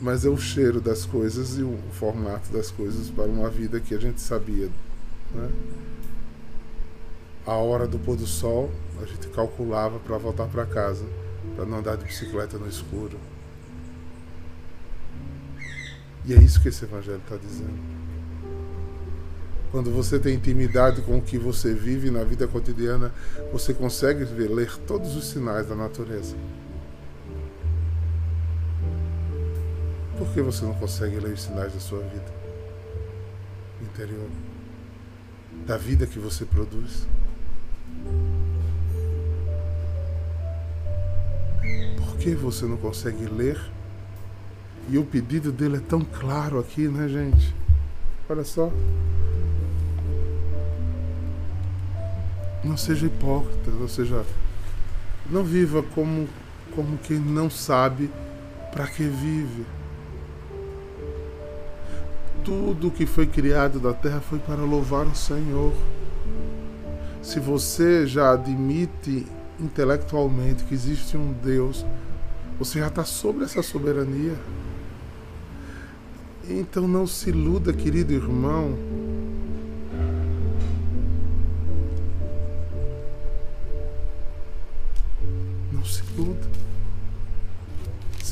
Mas 0.00 0.24
é 0.24 0.28
o 0.28 0.36
cheiro 0.36 0.80
das 0.80 1.04
coisas 1.04 1.58
e 1.58 1.62
o 1.62 1.78
formato 1.92 2.50
das 2.52 2.70
coisas 2.70 3.10
para 3.10 3.26
uma 3.26 3.50
vida 3.50 3.80
que 3.80 3.94
a 3.94 3.98
gente 3.98 4.20
sabia. 4.20 4.70
Né? 5.34 5.50
A 7.46 7.54
hora 7.54 7.86
do 7.86 7.98
pôr 7.98 8.16
do 8.16 8.26
sol, 8.26 8.70
a 9.02 9.04
gente 9.04 9.28
calculava 9.28 9.98
para 9.98 10.16
voltar 10.16 10.46
para 10.46 10.64
casa, 10.64 11.04
para 11.54 11.64
não 11.64 11.78
andar 11.78 11.96
de 11.96 12.04
bicicleta 12.04 12.58
no 12.58 12.68
escuro. 12.68 13.18
E 16.24 16.34
é 16.34 16.38
isso 16.38 16.62
que 16.62 16.68
esse 16.68 16.84
evangelho 16.84 17.18
está 17.18 17.36
dizendo. 17.36 17.99
Quando 19.70 19.92
você 19.92 20.18
tem 20.18 20.34
intimidade 20.34 21.00
com 21.02 21.18
o 21.18 21.22
que 21.22 21.38
você 21.38 21.72
vive 21.72 22.10
na 22.10 22.24
vida 22.24 22.48
cotidiana, 22.48 23.12
você 23.52 23.72
consegue 23.72 24.24
ver, 24.24 24.48
ler 24.48 24.76
todos 24.78 25.14
os 25.14 25.28
sinais 25.28 25.68
da 25.68 25.76
natureza. 25.76 26.34
Por 30.18 30.28
que 30.34 30.42
você 30.42 30.64
não 30.64 30.74
consegue 30.74 31.20
ler 31.20 31.34
os 31.34 31.42
sinais 31.42 31.72
da 31.72 31.78
sua 31.78 32.00
vida 32.00 32.34
interior? 33.80 34.28
Da 35.66 35.76
vida 35.76 36.04
que 36.04 36.18
você 36.18 36.44
produz? 36.44 37.06
Por 41.96 42.16
que 42.16 42.34
você 42.34 42.66
não 42.66 42.76
consegue 42.76 43.24
ler? 43.26 43.58
E 44.88 44.98
o 44.98 45.04
pedido 45.04 45.52
dele 45.52 45.76
é 45.76 45.80
tão 45.80 46.00
claro 46.00 46.58
aqui, 46.58 46.88
né, 46.88 47.08
gente? 47.08 47.54
Olha 48.28 48.44
só. 48.44 48.72
Não 52.62 52.76
seja 52.76 53.06
hipócrita, 53.06 53.70
ou 53.80 53.88
seja, 53.88 54.24
não 55.30 55.42
viva 55.42 55.82
como, 55.94 56.28
como 56.74 56.98
quem 56.98 57.18
não 57.18 57.48
sabe 57.48 58.10
para 58.72 58.86
que 58.86 59.04
vive. 59.04 59.64
Tudo 62.44 62.90
que 62.90 63.06
foi 63.06 63.26
criado 63.26 63.78
da 63.78 63.92
terra 63.92 64.20
foi 64.20 64.38
para 64.38 64.62
louvar 64.62 65.06
o 65.06 65.14
Senhor. 65.14 65.72
Se 67.22 67.38
você 67.38 68.06
já 68.06 68.32
admite 68.32 69.26
intelectualmente 69.58 70.64
que 70.64 70.74
existe 70.74 71.16
um 71.16 71.32
Deus, 71.32 71.84
você 72.58 72.78
já 72.78 72.88
está 72.88 73.04
sobre 73.04 73.44
essa 73.44 73.62
soberania. 73.62 74.36
Então 76.48 76.88
não 76.88 77.06
se 77.06 77.30
iluda, 77.30 77.72
querido 77.72 78.12
irmão, 78.12 78.76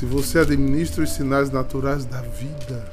você 0.09 0.38
administra 0.38 1.05
os 1.05 1.11
sinais 1.11 1.50
naturais 1.50 2.07
da 2.07 2.23
vida, 2.23 2.91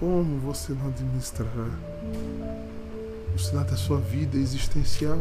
como 0.00 0.38
você 0.40 0.72
não 0.72 0.88
administrará 0.88 1.70
o 3.34 3.38
sinal 3.38 3.64
da 3.64 3.76
sua 3.76 3.98
vida 4.00 4.36
existencial? 4.36 5.18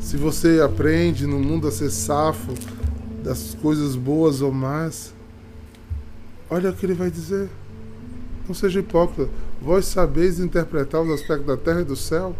Se 0.00 0.16
você 0.16 0.60
aprende 0.60 1.26
no 1.26 1.40
mundo 1.40 1.66
a 1.66 1.72
ser 1.72 1.90
safo 1.90 2.54
das 3.24 3.56
coisas 3.60 3.96
boas 3.96 4.40
ou 4.40 4.52
más, 4.52 5.12
olha 6.48 6.70
o 6.70 6.74
que 6.74 6.86
ele 6.86 6.94
vai 6.94 7.10
dizer. 7.10 7.48
Não 8.46 8.54
seja 8.54 8.80
hipócrita. 8.80 9.28
Vós 9.60 9.86
sabeis 9.86 10.38
interpretar 10.38 11.00
os 11.00 11.10
aspectos 11.10 11.46
da 11.46 11.56
terra 11.56 11.80
e 11.80 11.84
do 11.84 11.96
céu? 11.96 12.36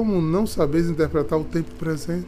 Como 0.00 0.22
não 0.22 0.46
sabeis 0.46 0.88
interpretar 0.88 1.38
o 1.38 1.44
tempo 1.44 1.74
presente? 1.74 2.26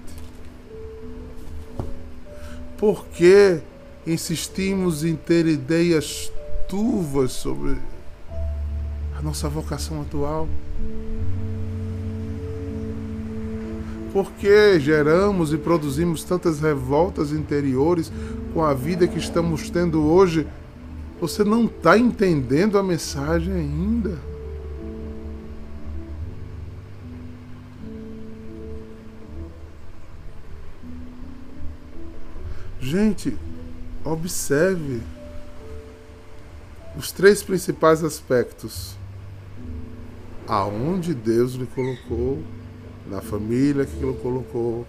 Por 2.77 3.07
que 3.07 3.61
insistimos 4.07 5.07
em 5.07 5.17
ter 5.17 5.47
ideias 5.47 6.31
turvas 6.69 7.33
sobre 7.33 7.79
a 9.17 9.23
nossa 9.23 9.49
vocação 9.49 10.03
atual? 10.03 10.47
Por 14.13 14.31
que 14.33 14.79
geramos 14.79 15.55
e 15.55 15.57
produzimos 15.57 16.25
tantas 16.25 16.61
revoltas 16.61 17.33
interiores 17.33 18.13
com 18.53 18.63
a 18.63 18.75
vida 18.75 19.09
que 19.09 19.19
estamos 19.19 19.71
tendo 19.71 20.05
hoje? 20.05 20.47
Você 21.23 21.43
não 21.43 21.65
está 21.65 21.97
entendendo 21.97 22.77
a 22.79 22.83
mensagem 22.83 23.55
ainda. 23.55 24.32
Gente, 32.93 33.35
observe 34.05 35.01
os 36.95 37.11
três 37.11 37.43
principais 37.43 38.05
aspectos. 38.05 38.99
Aonde 40.47 41.15
Deus 41.15 41.55
lhe 41.55 41.65
colocou, 41.65 42.43
na 43.09 43.23
família 43.23 43.87
que 43.87 43.97
ele 43.97 44.13
colocou, 44.21 44.87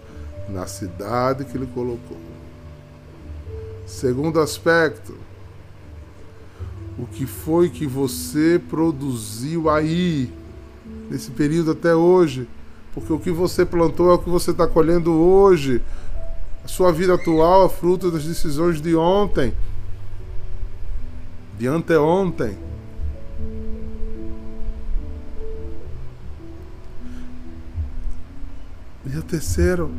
na 0.50 0.66
cidade 0.66 1.46
que 1.46 1.56
ele 1.56 1.66
colocou. 1.72 2.18
Segundo 3.86 4.38
aspecto, 4.38 5.16
o 6.98 7.06
que 7.06 7.24
foi 7.24 7.70
que 7.70 7.86
você 7.86 8.60
produziu 8.68 9.70
aí, 9.70 10.30
nesse 11.10 11.30
período 11.30 11.70
até 11.70 11.94
hoje. 11.94 12.46
Porque 12.92 13.14
o 13.14 13.18
que 13.18 13.30
você 13.30 13.64
plantou 13.64 14.10
é 14.10 14.14
o 14.14 14.18
que 14.18 14.28
você 14.28 14.50
está 14.50 14.66
colhendo 14.66 15.10
hoje. 15.10 15.80
Sua 16.66 16.90
vida 16.92 17.14
atual 17.14 17.66
é 17.66 17.68
fruto 17.68 18.10
das 18.10 18.24
decisões 18.24 18.80
de 18.80 18.96
ontem, 18.96 19.52
de 21.58 21.66
anteontem. 21.66 22.56
E 29.06 29.16
o 29.16 29.22
terceiro, 29.22 29.90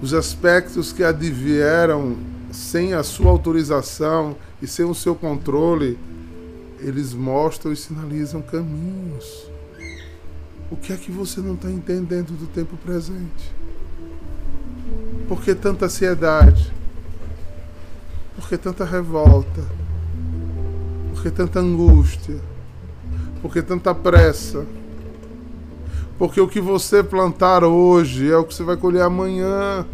os 0.00 0.14
aspectos 0.14 0.92
que 0.92 1.02
advieram 1.02 2.16
sem 2.52 2.94
a 2.94 3.02
sua 3.02 3.30
autorização 3.30 4.36
e 4.62 4.66
sem 4.66 4.84
o 4.84 4.94
seu 4.94 5.14
controle, 5.14 5.98
eles 6.78 7.12
mostram 7.12 7.72
e 7.72 7.76
sinalizam 7.76 8.40
caminhos. 8.40 9.50
O 10.70 10.76
que 10.76 10.92
é 10.92 10.96
que 10.96 11.10
você 11.10 11.40
não 11.40 11.54
está 11.54 11.70
entendendo 11.70 12.38
do 12.38 12.46
tempo 12.46 12.76
presente? 12.76 13.52
Por 15.28 15.40
que 15.40 15.54
tanta 15.54 15.86
ansiedade? 15.86 16.72
Por 18.36 18.48
que 18.48 18.58
tanta 18.58 18.84
revolta? 18.84 19.62
Por 21.12 21.22
que 21.22 21.30
tanta 21.30 21.60
angústia? 21.60 22.40
Por 23.40 23.52
que 23.52 23.62
tanta 23.62 23.94
pressa? 23.94 24.66
Porque 26.18 26.40
o 26.40 26.48
que 26.48 26.60
você 26.60 27.02
plantar 27.02 27.64
hoje 27.64 28.30
é 28.30 28.36
o 28.36 28.44
que 28.44 28.54
você 28.54 28.62
vai 28.62 28.76
colher 28.76 29.02
amanhã. 29.02 29.86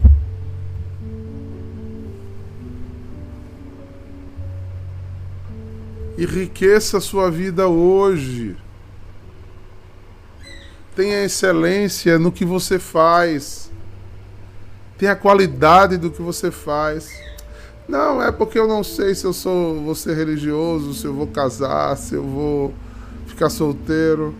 Enriqueça 6.19 6.99
a 6.99 7.01
sua 7.01 7.31
vida 7.31 7.69
hoje. 7.69 8.57
Tenha 10.95 11.25
excelência 11.25 12.19
no 12.19 12.33
que 12.33 12.45
você 12.45 12.79
faz. 12.79 13.70
Tenha 15.00 15.16
qualidade 15.16 15.97
do 15.97 16.11
que 16.11 16.21
você 16.21 16.50
faz. 16.50 17.11
Não, 17.88 18.23
é 18.23 18.30
porque 18.30 18.59
eu 18.59 18.69
não 18.69 18.85
sei 18.85 19.14
se 19.14 19.25
eu 19.25 19.33
sou 19.33 19.80
vou 19.80 19.95
ser 19.95 20.14
religioso, 20.14 20.92
se 20.92 21.07
eu 21.07 21.14
vou 21.14 21.26
casar, 21.26 21.97
se 21.97 22.16
eu 22.16 22.23
vou 22.23 22.75
ficar 23.26 23.49
solteiro. 23.49 24.35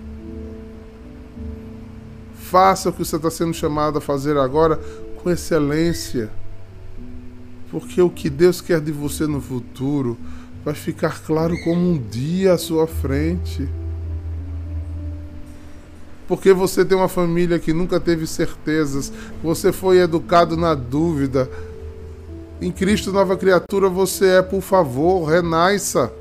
Faça 2.35 2.91
o 2.91 2.93
que 2.93 2.99
você 2.99 3.17
está 3.17 3.31
sendo 3.31 3.55
chamado 3.55 3.97
a 3.97 4.01
fazer 4.03 4.37
agora 4.37 4.79
com 5.23 5.31
excelência. 5.31 6.29
Porque 7.71 8.03
o 8.03 8.11
que 8.11 8.29
Deus 8.29 8.61
quer 8.61 8.83
de 8.83 8.93
você 8.93 9.27
no 9.27 9.41
futuro 9.41 10.19
vai 10.63 10.75
ficar 10.75 11.23
claro 11.23 11.55
como 11.65 11.81
um 11.81 11.97
dia 11.97 12.53
à 12.53 12.59
sua 12.59 12.87
frente. 12.87 13.67
Porque 16.31 16.53
você 16.53 16.85
tem 16.85 16.97
uma 16.97 17.09
família 17.09 17.59
que 17.59 17.73
nunca 17.73 17.99
teve 17.99 18.25
certezas, 18.25 19.13
você 19.43 19.73
foi 19.73 19.99
educado 19.99 20.57
na 20.57 20.77
dúvida. 20.77 21.51
Em 22.61 22.71
Cristo, 22.71 23.13
nova 23.13 23.37
criatura, 23.37 23.89
você 23.89 24.27
é, 24.39 24.43
por 24.43 24.61
favor, 24.61 25.25
renasça. 25.25 26.13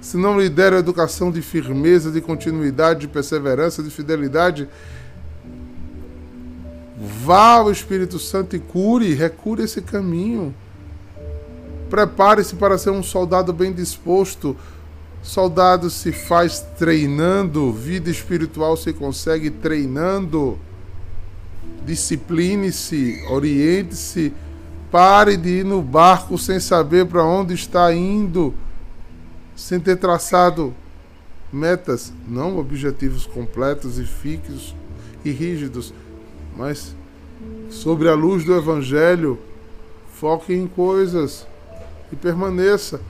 Se 0.00 0.16
não 0.16 0.40
lhe 0.40 0.48
der 0.48 0.74
a 0.74 0.78
educação 0.78 1.32
de 1.32 1.42
firmeza, 1.42 2.12
de 2.12 2.20
continuidade, 2.20 3.00
de 3.00 3.08
perseverança, 3.08 3.82
de 3.82 3.90
fidelidade, 3.90 4.68
Vá 6.96 7.54
ao 7.54 7.72
Espírito 7.72 8.20
Santo 8.20 8.54
e 8.54 8.60
cure, 8.60 9.12
recure 9.12 9.64
esse 9.64 9.82
caminho. 9.82 10.54
Prepare-se 11.90 12.54
para 12.54 12.78
ser 12.78 12.90
um 12.90 13.02
soldado 13.02 13.52
bem 13.52 13.72
disposto. 13.72 14.56
Soldado 15.24 15.90
se 15.90 16.12
faz 16.12 16.60
treinando, 16.78 17.72
vida 17.72 18.08
espiritual 18.08 18.76
se 18.76 18.92
consegue 18.92 19.50
treinando. 19.50 20.56
Discipline-se, 21.84 23.24
oriente-se. 23.28 24.32
Pare 24.92 25.36
de 25.36 25.48
ir 25.48 25.64
no 25.64 25.82
barco 25.82 26.38
sem 26.38 26.60
saber 26.60 27.06
para 27.06 27.24
onde 27.24 27.52
está 27.52 27.92
indo, 27.92 28.54
sem 29.56 29.80
ter 29.80 29.96
traçado 29.96 30.72
metas, 31.52 32.12
não 32.28 32.58
objetivos 32.58 33.26
completos 33.26 33.98
e 33.98 34.04
fixos 34.04 34.72
e 35.24 35.32
rígidos 35.32 35.92
mas 36.56 36.94
sobre 37.70 38.08
a 38.08 38.14
luz 38.14 38.44
do 38.44 38.54
Evangelho, 38.54 39.38
foque 40.12 40.54
em 40.54 40.66
coisas 40.66 41.46
e 42.12 42.16
permaneça. 42.16 43.00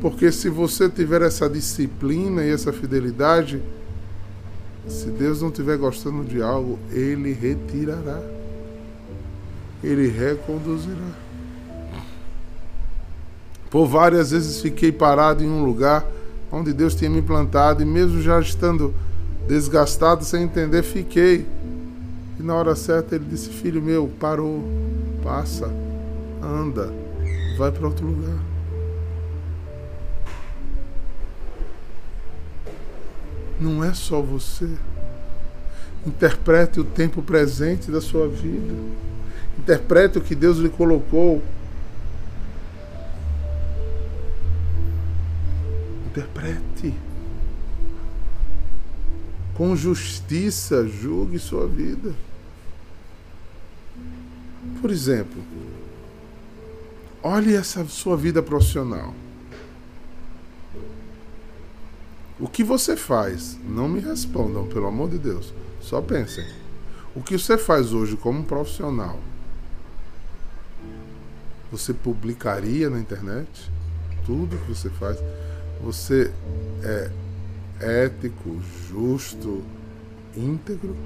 Porque 0.00 0.32
se 0.32 0.48
você 0.48 0.88
tiver 0.88 1.22
essa 1.22 1.48
disciplina 1.48 2.42
e 2.42 2.50
essa 2.50 2.72
fidelidade, 2.72 3.62
se 4.88 5.06
Deus 5.10 5.42
não 5.42 5.48
estiver 5.48 5.76
gostando 5.76 6.24
de 6.24 6.40
algo, 6.40 6.78
Ele 6.90 7.32
retirará. 7.32 8.20
Ele 9.82 10.08
reconduzirá. 10.08 10.96
Por 13.70 13.86
várias 13.86 14.30
vezes 14.30 14.60
fiquei 14.60 14.90
parado 14.90 15.44
em 15.44 15.48
um 15.48 15.64
lugar 15.64 16.04
onde 16.50 16.72
Deus 16.72 16.94
tinha 16.94 17.08
me 17.08 17.22
plantado, 17.22 17.82
e 17.82 17.84
mesmo 17.84 18.20
já 18.20 18.40
estando 18.40 18.92
desgastado, 19.46 20.24
sem 20.24 20.42
entender, 20.42 20.82
fiquei. 20.82 21.46
E 22.38 22.42
na 22.42 22.54
hora 22.54 22.74
certa 22.74 23.14
ele 23.14 23.26
disse: 23.28 23.48
Filho 23.50 23.80
meu, 23.80 24.10
parou, 24.18 24.64
passa, 25.22 25.70
anda, 26.42 26.92
vai 27.56 27.70
para 27.70 27.86
outro 27.86 28.06
lugar. 28.06 28.49
Não 33.60 33.84
é 33.84 33.92
só 33.92 34.22
você. 34.22 34.68
Interprete 36.06 36.80
o 36.80 36.84
tempo 36.84 37.22
presente 37.22 37.90
da 37.90 38.00
sua 38.00 38.26
vida. 38.26 38.74
Interprete 39.58 40.16
o 40.16 40.22
que 40.22 40.34
Deus 40.34 40.56
lhe 40.56 40.70
colocou. 40.70 41.42
Interprete. 46.06 46.94
Com 49.54 49.76
justiça, 49.76 50.88
julgue 50.88 51.38
sua 51.38 51.68
vida. 51.68 52.14
Por 54.80 54.90
exemplo, 54.90 55.42
olhe 57.22 57.54
essa 57.54 57.84
sua 57.84 58.16
vida 58.16 58.42
profissional. 58.42 59.14
O 62.40 62.48
que 62.48 62.64
você 62.64 62.96
faz? 62.96 63.58
Não 63.68 63.86
me 63.86 64.00
respondam, 64.00 64.66
pelo 64.66 64.86
amor 64.86 65.10
de 65.10 65.18
Deus. 65.18 65.52
Só 65.80 66.00
pensem. 66.00 66.44
O 67.14 67.22
que 67.22 67.38
você 67.38 67.58
faz 67.58 67.92
hoje 67.92 68.16
como 68.16 68.44
profissional? 68.44 69.18
Você 71.70 71.92
publicaria 71.92 72.88
na 72.88 72.98
internet 72.98 73.70
tudo 74.24 74.56
que 74.56 74.68
você 74.72 74.88
faz? 74.88 75.18
Você 75.82 76.32
é 76.82 77.10
ético, 78.04 78.58
justo, 78.88 79.62
íntegro? 80.36 80.96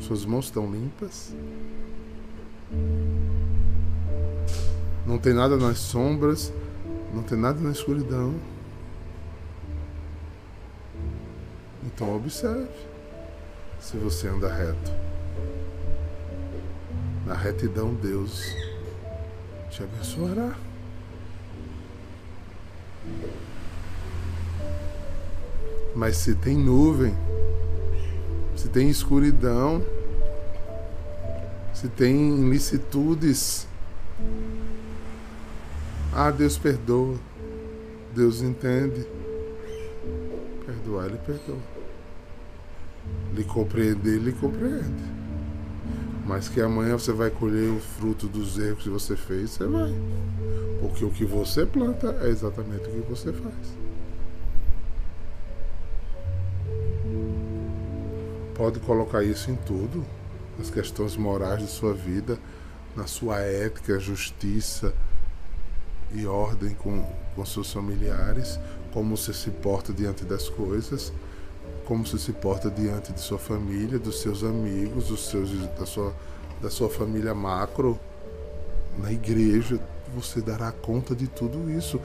Suas 0.00 0.24
mãos 0.24 0.46
estão 0.46 0.70
limpas? 0.70 1.34
Não 5.06 5.18
tem 5.18 5.34
nada 5.34 5.56
nas 5.56 5.78
sombras, 5.78 6.52
não 7.12 7.22
tem 7.22 7.36
nada 7.36 7.60
na 7.60 7.72
escuridão. 7.72 8.34
Então 11.94 12.16
observe 12.16 12.68
se 13.80 13.96
você 13.96 14.28
anda 14.28 14.52
reto. 14.52 14.92
Na 17.26 17.34
retidão, 17.34 17.94
Deus 17.94 18.54
te 19.70 19.82
abençoará. 19.82 20.54
Mas 25.94 26.16
se 26.16 26.34
tem 26.34 26.56
nuvem, 26.56 27.14
se 28.56 28.68
tem 28.68 28.88
escuridão, 28.88 29.84
se 31.74 31.88
tem 31.88 32.40
ilicitudes, 32.46 33.66
ah, 36.14 36.30
Deus 36.30 36.56
perdoa, 36.58 37.16
Deus 38.14 38.42
entende. 38.42 39.06
Perdoar, 40.66 41.06
Ele 41.06 41.18
perdoa. 41.18 41.71
Lhe 43.34 43.44
compreender, 43.44 44.16
Ele 44.16 44.32
compreende. 44.32 45.12
Mas 46.26 46.48
que 46.48 46.60
amanhã 46.60 46.98
você 46.98 47.12
vai 47.12 47.30
colher 47.30 47.70
o 47.70 47.80
fruto 47.80 48.28
dos 48.28 48.58
erros 48.58 48.82
que 48.82 48.88
você 48.88 49.16
fez, 49.16 49.50
você 49.50 49.66
vai. 49.66 49.92
Porque 50.80 51.04
o 51.04 51.10
que 51.10 51.24
você 51.24 51.66
planta 51.66 52.16
é 52.22 52.28
exatamente 52.28 52.88
o 52.88 53.02
que 53.02 53.10
você 53.10 53.32
faz. 53.32 53.82
Pode 58.54 58.78
colocar 58.80 59.24
isso 59.24 59.50
em 59.50 59.56
tudo, 59.56 60.04
nas 60.58 60.70
questões 60.70 61.16
morais 61.16 61.60
de 61.60 61.66
sua 61.66 61.94
vida, 61.94 62.38
na 62.94 63.06
sua 63.06 63.40
ética, 63.40 63.98
justiça 63.98 64.94
e 66.12 66.26
ordem 66.26 66.74
com, 66.74 67.02
com 67.34 67.44
seus 67.44 67.72
familiares, 67.72 68.58
como 68.92 69.16
você 69.16 69.32
se 69.32 69.50
porta 69.50 69.92
diante 69.92 70.24
das 70.24 70.48
coisas, 70.48 71.12
como 71.84 72.06
você 72.06 72.18
se 72.18 72.32
porta 72.32 72.70
diante 72.70 73.12
de 73.12 73.20
sua 73.20 73.38
família, 73.38 73.98
dos 73.98 74.20
seus 74.20 74.42
amigos, 74.44 75.08
dos 75.08 75.28
seus, 75.28 75.50
da, 75.78 75.84
sua, 75.84 76.14
da 76.60 76.70
sua 76.70 76.88
família 76.88 77.34
macro, 77.34 77.98
na 78.98 79.12
igreja, 79.12 79.80
você 80.14 80.40
dará 80.40 80.70
conta 80.70 81.14
de 81.14 81.26
tudo 81.26 81.70
isso. 81.70 82.00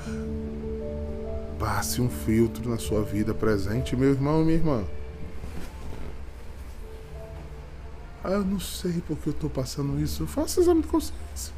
Passe 1.60 2.02
um 2.02 2.10
filtro 2.10 2.70
na 2.70 2.78
sua 2.78 3.02
vida 3.04 3.34
presente, 3.34 3.96
meu 3.96 4.12
irmão 4.12 4.42
e 4.42 4.46
minha 4.46 4.58
irmã. 4.58 4.84
Ah, 8.24 8.32
eu 8.32 8.44
não 8.44 8.60
sei 8.60 9.02
porque 9.08 9.30
eu 9.30 9.34
estou 9.34 9.50
passando 9.50 10.00
isso. 10.02 10.26
Faça 10.28 10.60
exame 10.60 10.82
de 10.82 10.88
consciência. 10.88 11.54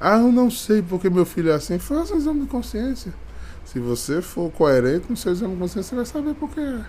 Ah, 0.00 0.18
eu 0.18 0.32
não 0.32 0.50
sei 0.50 0.82
porque 0.82 1.10
meu 1.10 1.26
filho 1.26 1.50
é 1.50 1.54
assim. 1.54 1.78
Faça 1.78 2.14
exame 2.16 2.40
de 2.40 2.46
consciência. 2.46 3.12
Se 3.70 3.78
você 3.78 4.20
for 4.20 4.50
coerente 4.50 5.12
exame 5.12 5.54
de 5.54 5.60
consciência, 5.60 5.90
você 5.90 5.94
vai 5.94 6.04
saber 6.04 6.34
por 6.34 6.50
que 6.50 6.58
é. 6.58 6.84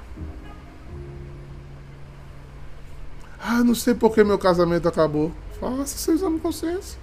Ah, 3.39 3.63
não 3.63 3.75
sei 3.75 3.93
porque 3.93 4.23
meu 4.23 4.39
casamento 4.39 4.87
acabou. 4.87 5.31
Faça 5.59 5.95
seu 5.99 6.15
exame 6.15 6.37
de 6.37 6.41
consciência. 6.41 6.99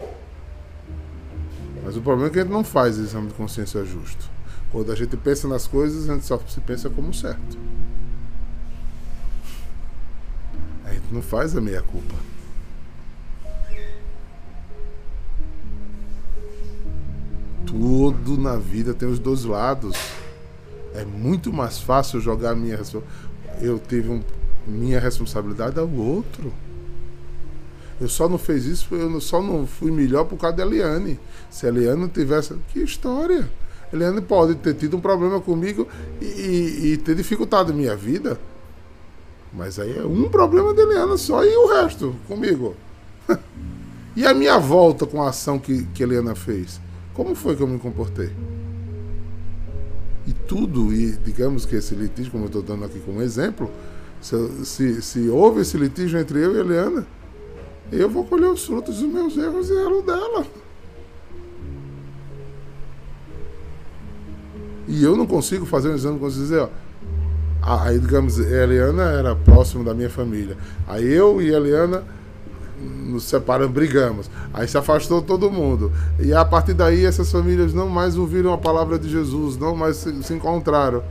Mas 1.85 1.97
o 1.97 2.01
problema 2.01 2.27
é 2.29 2.33
que 2.33 2.41
a 2.41 2.43
gente 2.43 2.51
não 2.51 2.64
faz 2.64 2.99
exame 2.99 3.29
de 3.29 3.35
consciência 3.35 3.85
justo. 3.85 4.29
Quando 4.73 4.91
a 4.91 4.97
gente 4.97 5.17
pensa 5.17 5.47
nas 5.47 5.69
coisas, 5.69 6.11
a 6.11 6.14
gente 6.14 6.27
só 6.27 6.41
se 6.49 6.61
pensa 6.61 6.91
como 6.91 7.14
certo. 7.14 7.57
A 10.85 10.93
gente 10.93 11.07
não 11.14 11.23
faz 11.23 11.57
a 11.57 11.61
meia 11.61 11.83
Tudo 17.68 18.38
na 18.38 18.57
vida 18.57 18.94
tem 18.94 19.09
os 19.09 19.18
dois 19.18 19.44
lados. 19.44 19.96
É 20.94 21.04
muito 21.04 21.52
mais 21.52 21.78
fácil 21.78 22.20
jogar 22.20 22.57
minha 22.57 22.76
eu 23.61 23.78
tive 23.78 24.09
um, 24.09 24.22
minha 24.66 24.98
responsabilidade 25.00 25.78
ao 25.78 25.90
outro. 25.90 26.52
Eu 28.00 28.09
só 28.09 28.28
não 28.28 28.38
fiz 28.38 28.64
isso, 28.64 28.94
eu 28.94 29.20
só 29.20 29.42
não 29.42 29.66
fui 29.66 29.90
melhor 29.90 30.24
por 30.24 30.38
causa 30.38 30.57
da 30.57 30.62
Eliane. 30.64 31.18
Se 31.50 31.66
a 31.66 31.68
Eliane 31.68 32.00
não 32.00 32.09
tivesse. 32.09 32.54
Que 32.72 32.81
história! 32.81 33.50
A 33.92 33.96
Eliane 33.96 34.20
pode 34.20 34.54
ter 34.57 34.74
tido 34.74 34.96
um 34.96 35.00
problema 35.00 35.40
comigo 35.40 35.88
e, 36.20 36.92
e, 36.92 36.96
ter 36.98 37.14
dificultado 37.14 37.72
a 37.72 37.74
minha 37.74 37.96
vida. 37.96 38.38
Mas 39.52 39.78
aí 39.78 39.98
é 39.98 40.04
um 40.04 40.28
problema 40.28 40.72
da 40.74 40.83
Eliana 40.83 41.16
só 41.16 41.44
e 41.44 41.57
o 41.57 41.66
resto 41.66 42.14
comigo. 42.28 42.76
e 44.14 44.26
a 44.26 44.33
minha 44.33 44.59
volta 44.59 45.07
com 45.07 45.22
a 45.22 45.31
ação 45.31 45.59
que, 45.59 45.85
que 45.87 46.02
a 46.02 46.07
Eliana 46.07 46.35
fez? 46.35 46.81
Como 47.18 47.35
foi 47.35 47.57
que 47.57 47.62
eu 47.64 47.66
me 47.66 47.81
comportei? 47.81 48.31
E 50.24 50.33
tudo, 50.33 50.92
e 50.94 51.16
digamos 51.16 51.66
que 51.66 51.74
esse 51.74 51.92
litígio, 51.96 52.31
como 52.31 52.44
eu 52.44 52.46
estou 52.46 52.62
dando 52.62 52.85
aqui 52.85 53.00
como 53.00 53.20
exemplo, 53.20 53.68
se, 54.20 54.64
se, 54.64 55.02
se, 55.02 55.28
houve 55.28 55.62
esse 55.62 55.76
litígio 55.76 56.20
entre 56.20 56.38
eu 56.38 56.54
e 56.54 56.59
a 56.59 56.61
Eliana, 56.61 57.07
eu 57.90 58.09
vou 58.09 58.24
colher 58.24 58.48
os 58.48 58.64
frutos 58.64 59.00
dos 59.00 59.12
meus 59.12 59.37
erros 59.37 59.68
e 59.68 59.76
ela 59.76 60.00
dela. 60.00 60.46
E 64.87 65.02
eu 65.02 65.16
não 65.16 65.26
consigo 65.26 65.66
fazer 65.66 65.88
um 65.88 65.96
exame 65.96 66.20
com 66.20 66.28
dizer, 66.28 66.61
ó, 66.61 66.68
aí 67.61 67.98
digamos, 67.98 68.38
a 68.38 68.44
Eliana 68.44 69.11
era 69.11 69.35
próximo 69.35 69.83
da 69.83 69.92
minha 69.92 70.09
família. 70.09 70.57
Aí 70.87 71.12
eu 71.12 71.42
e 71.42 71.52
a 71.52 71.57
Eliana 71.57 72.04
nos 72.81 73.25
separamos, 73.25 73.73
brigamos. 73.73 74.31
Aí 74.53 74.69
se 74.69 74.79
afastou 74.79 75.23
todo 75.23 75.51
mundo. 75.51 75.93
E 76.21 76.33
a 76.33 76.45
partir 76.45 76.75
daí 76.75 77.05
essas 77.05 77.31
famílias 77.31 77.75
não 77.75 77.88
mais 77.88 78.17
ouviram 78.17 78.53
a 78.53 78.59
palavra 78.59 78.99
de 78.99 79.09
Jesus, 79.09 79.57
não 79.57 79.75
mais 79.75 79.97
se, 79.97 80.23
se 80.23 80.33
encontraram. 80.35 81.03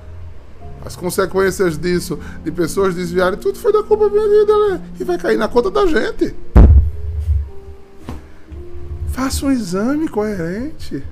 As 0.86 0.96
consequências 0.96 1.78
disso, 1.78 2.18
de 2.44 2.52
pessoas 2.52 2.96
desviarem, 2.96 3.38
tudo 3.38 3.58
foi 3.58 3.74
da 3.74 3.84
culpa 3.84 4.10
minha 4.10 4.28
vida, 4.28 4.82
e 5.00 5.04
vai 5.04 5.18
cair 5.18 5.38
na 5.38 5.48
conta 5.48 5.70
da 5.70 5.86
gente. 5.86 6.34
Faça 9.10 9.46
um 9.46 9.52
exame 9.52 10.08
coerente. 10.08 11.04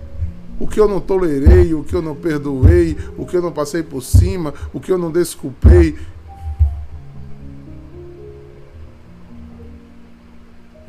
O 0.57 0.67
que 0.67 0.79
eu 0.79 0.87
não 0.87 1.01
tolerei, 1.01 1.73
o 1.73 1.83
que 1.83 1.93
eu 1.93 2.01
não 2.01 2.15
perdoei, 2.15 2.95
o 3.17 3.25
que 3.25 3.35
eu 3.35 3.41
não 3.41 3.51
passei 3.51 3.83
por 3.83 4.01
cima, 4.01 4.53
o 4.73 4.79
que 4.79 4.89
eu 4.89 4.97
não 4.97 5.11
desculpei, 5.11 5.97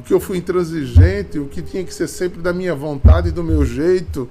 que 0.06 0.14
eu 0.14 0.20
fui 0.20 0.38
intransigente, 0.38 1.36
o 1.36 1.46
que 1.46 1.60
tinha 1.60 1.82
que 1.82 1.92
ser 1.92 2.06
sempre 2.06 2.40
da 2.40 2.52
minha 2.52 2.74
vontade 2.76 3.28
e 3.28 3.32
do 3.32 3.42
meu 3.42 3.66
jeito. 3.66 4.30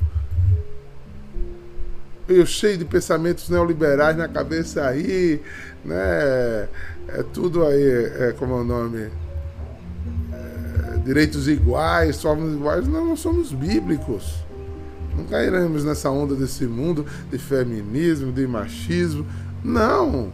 Eu 2.30 2.46
cheio 2.46 2.78
de 2.78 2.86
pensamentos 2.86 3.50
neoliberais 3.50 4.16
na 4.16 4.28
cabeça 4.28 4.88
aí, 4.88 5.42
né? 5.84 6.70
É 7.10 7.24
tudo 7.34 7.66
aí, 7.66 7.84
é, 7.84 8.36
como 8.40 8.54
é 8.54 8.62
o 8.62 8.64
nome? 8.64 9.10
É, 10.32 10.98
direitos 11.04 11.48
iguais, 11.50 12.16
somos 12.16 12.54
iguais. 12.54 12.88
Não, 12.88 13.10
nós 13.10 13.20
somos 13.20 13.52
bíblicos. 13.52 14.34
Não 15.16 15.26
cairemos 15.26 15.84
nessa 15.84 16.10
onda 16.10 16.36
desse 16.36 16.66
mundo 16.66 17.06
de 17.30 17.38
feminismo, 17.38 18.32
de 18.32 18.48
machismo. 18.48 19.26
Não. 19.62 20.32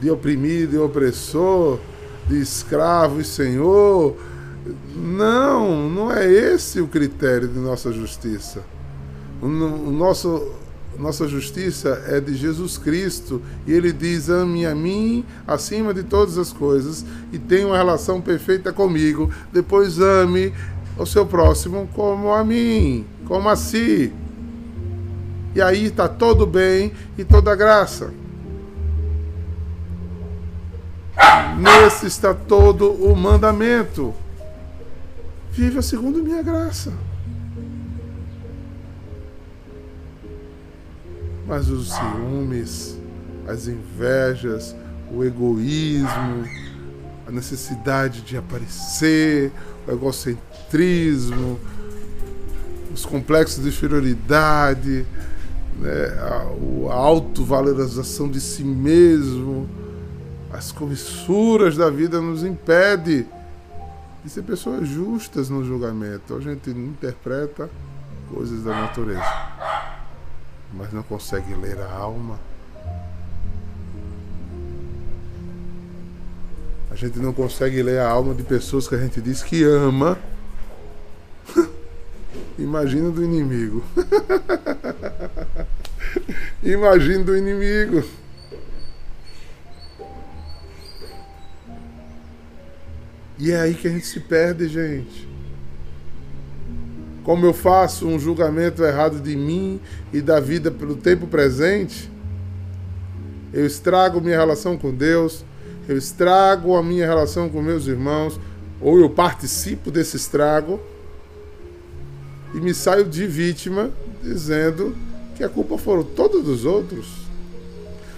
De 0.00 0.10
oprimido 0.10 0.74
e 0.74 0.78
opressor, 0.78 1.78
de 2.28 2.40
escravo 2.40 3.20
e 3.20 3.24
senhor. 3.24 4.16
Não, 4.94 5.88
não 5.88 6.12
é 6.12 6.30
esse 6.30 6.80
o 6.80 6.86
critério 6.86 7.48
de 7.48 7.58
nossa 7.58 7.92
justiça. 7.92 8.62
O, 9.40 9.46
nosso, 9.46 10.52
nossa 10.98 11.28
justiça 11.28 12.02
é 12.08 12.20
de 12.20 12.34
Jesus 12.34 12.76
Cristo 12.76 13.40
e 13.66 13.72
ele 13.72 13.92
diz: 13.92 14.28
ame 14.28 14.66
a 14.66 14.74
mim 14.74 15.24
acima 15.46 15.94
de 15.94 16.02
todas 16.02 16.36
as 16.36 16.52
coisas 16.52 17.04
e 17.32 17.38
tenha 17.38 17.66
uma 17.66 17.76
relação 17.76 18.20
perfeita 18.20 18.72
comigo. 18.72 19.30
Depois 19.52 20.00
ame 20.00 20.52
o 20.98 21.06
seu 21.06 21.24
próximo 21.24 21.88
como 21.94 22.32
a 22.32 22.44
mim, 22.44 23.06
como 23.26 23.48
a 23.48 23.56
si. 23.56 24.12
E 25.54 25.62
aí 25.62 25.86
está 25.86 26.08
todo 26.08 26.46
bem 26.46 26.92
e 27.16 27.24
toda 27.24 27.54
graça. 27.54 28.12
Nesse 31.58 32.06
está 32.06 32.32
todo 32.32 32.92
o 32.92 33.16
mandamento. 33.16 34.14
Viva 35.50 35.82
segundo 35.82 36.22
minha 36.22 36.40
graça. 36.40 36.92
Mas 41.48 41.68
os 41.68 41.92
ciúmes, 41.92 42.96
as 43.48 43.66
invejas, 43.66 44.76
o 45.12 45.24
egoísmo, 45.24 46.44
a 47.26 47.32
necessidade 47.32 48.20
de 48.20 48.36
aparecer, 48.36 49.50
o 49.84 49.90
egocentrismo, 49.90 51.58
os 52.94 53.04
complexos 53.04 53.64
de 53.64 53.70
inferioridade, 53.70 55.04
né, 55.80 56.04
a, 56.20 56.92
a 56.92 56.94
autovalorização 56.94 58.28
de 58.28 58.40
si 58.40 58.62
mesmo, 58.62 59.68
as 60.52 60.72
comissuras 60.72 61.76
da 61.76 61.90
vida 61.90 62.20
nos 62.20 62.42
impede 62.42 63.26
de 64.24 64.30
ser 64.30 64.42
pessoas 64.42 64.88
justas 64.88 65.48
no 65.48 65.64
julgamento. 65.64 66.34
A 66.34 66.40
gente 66.40 66.70
interpreta 66.70 67.70
coisas 68.32 68.64
da 68.64 68.72
natureza, 68.72 69.22
mas 70.72 70.92
não 70.92 71.02
consegue 71.02 71.54
ler 71.54 71.78
a 71.80 71.92
alma. 71.92 72.38
A 76.90 76.94
gente 76.94 77.18
não 77.18 77.32
consegue 77.32 77.82
ler 77.82 78.00
a 78.00 78.08
alma 78.08 78.34
de 78.34 78.42
pessoas 78.42 78.88
que 78.88 78.94
a 78.94 78.98
gente 78.98 79.20
diz 79.20 79.42
que 79.42 79.62
ama. 79.62 80.18
Imagina 82.58 83.10
do 83.10 83.22
inimigo. 83.22 83.84
Imagina 86.62 87.24
do 87.24 87.36
inimigo. 87.36 88.02
E 93.38 93.52
é 93.52 93.60
aí 93.60 93.74
que 93.74 93.86
a 93.86 93.90
gente 93.90 94.06
se 94.06 94.20
perde, 94.20 94.68
gente. 94.68 95.28
como 97.22 97.44
eu 97.44 97.52
faço 97.52 98.06
um 98.06 98.18
julgamento 98.18 98.82
errado 98.82 99.20
de 99.20 99.36
mim 99.36 99.78
e 100.14 100.22
da 100.22 100.40
vida 100.40 100.70
pelo 100.70 100.96
tempo 100.96 101.26
presente, 101.26 102.10
eu 103.52 103.66
estrago 103.66 104.18
minha 104.18 104.38
relação 104.38 104.78
com 104.78 104.94
Deus, 104.94 105.44
eu 105.86 105.96
estrago 105.96 106.74
a 106.74 106.82
minha 106.82 107.06
relação 107.06 107.50
com 107.50 107.60
meus 107.60 107.86
irmãos, 107.86 108.40
ou 108.80 108.98
eu 108.98 109.10
participo 109.10 109.90
desse 109.90 110.16
estrago 110.16 110.80
e 112.54 112.60
me 112.60 112.72
saio 112.72 113.04
de 113.04 113.26
vítima 113.26 113.90
dizendo 114.22 114.96
que 115.36 115.44
a 115.44 115.48
culpa 115.48 115.76
foram 115.76 116.02
todos 116.02 116.42
dos 116.42 116.64
outros. 116.64 117.06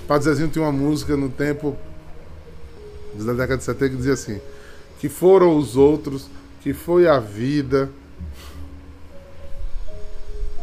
Padre 0.07 0.25
Zezinho 0.25 0.49
tinha 0.49 0.65
uma 0.65 0.73
música 0.73 1.17
no 1.17 1.29
tempo 1.29 1.77
da 3.15 3.33
década 3.33 3.59
de 3.59 3.65
70 3.65 3.91
que 3.91 3.97
dizia 3.97 4.13
assim: 4.13 4.41
que 5.01 5.09
foram 5.09 5.57
os 5.57 5.77
outros, 5.77 6.29
que 6.63 6.75
foi 6.75 7.09
a 7.09 7.19
vida, 7.19 7.91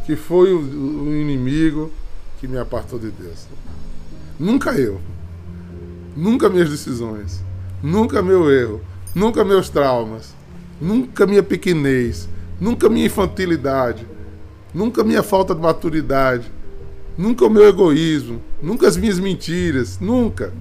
que 0.06 0.16
foi 0.16 0.54
o, 0.54 0.60
o 0.60 1.16
inimigo 1.16 1.92
que 2.40 2.48
me 2.48 2.58
apartou 2.60 3.00
de 3.00 3.10
Deus. 3.10 3.48
Nunca 4.40 4.72
eu. 4.74 5.02
Nunca 6.16 6.50
minhas 6.50 6.70
decisões. 6.70 7.44
Nunca 7.82 8.22
meu 8.22 8.52
erro. 8.52 8.80
Nunca 9.16 9.44
meus 9.44 9.70
traumas. 9.70 10.36
Nunca 10.80 11.26
minha 11.26 11.42
pequenez. 11.42 12.30
Nunca 12.62 12.88
minha 12.88 13.08
infantilidade. 13.08 14.06
Nunca 14.72 15.04
minha 15.04 15.24
falta 15.24 15.56
de 15.56 15.62
maturidade. 15.62 16.52
Nunca 17.18 17.44
o 17.44 17.50
meu 17.50 17.68
egoísmo. 17.68 18.40
Nunca 18.62 18.88
as 18.88 18.96
minhas 18.96 19.20
mentiras. 19.20 20.00
Nunca. 20.00 20.54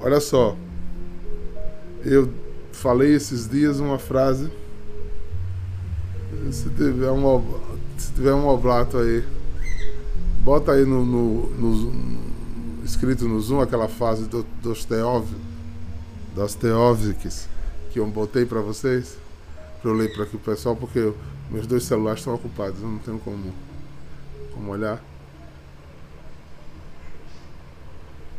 Olha 0.00 0.20
só. 0.20 0.56
Eu 2.04 2.32
falei 2.72 3.14
esses 3.14 3.48
dias 3.48 3.78
uma 3.80 3.98
frase. 3.98 4.50
Se 6.50 6.70
tiver 6.70 7.10
um, 7.10 7.44
se 7.98 8.12
tiver 8.12 8.32
um 8.32 8.48
oblato 8.48 8.96
aí, 8.96 9.24
bota 10.42 10.72
aí 10.72 10.84
no, 10.84 11.04
no, 11.04 11.46
no 11.50 12.84
escrito 12.84 13.28
no 13.28 13.40
Zoom 13.40 13.60
aquela 13.60 13.88
frase 13.88 14.24
do, 14.24 14.44
dos 14.62 14.86
Dostoevskis 16.34 17.48
que 17.90 17.98
eu 17.98 18.06
botei 18.06 18.46
para 18.46 18.60
vocês, 18.60 19.18
para 19.82 19.90
eu 19.90 19.94
ler 19.94 20.12
para 20.12 20.24
aqui 20.24 20.36
o 20.36 20.38
pessoal, 20.38 20.76
porque 20.76 21.12
meus 21.50 21.66
dois 21.66 21.82
celulares 21.82 22.20
estão 22.20 22.34
ocupados, 22.34 22.80
eu 22.80 22.88
não 22.88 22.98
tenho 22.98 23.18
como, 23.18 23.52
como 24.54 24.70
olhar. 24.70 25.02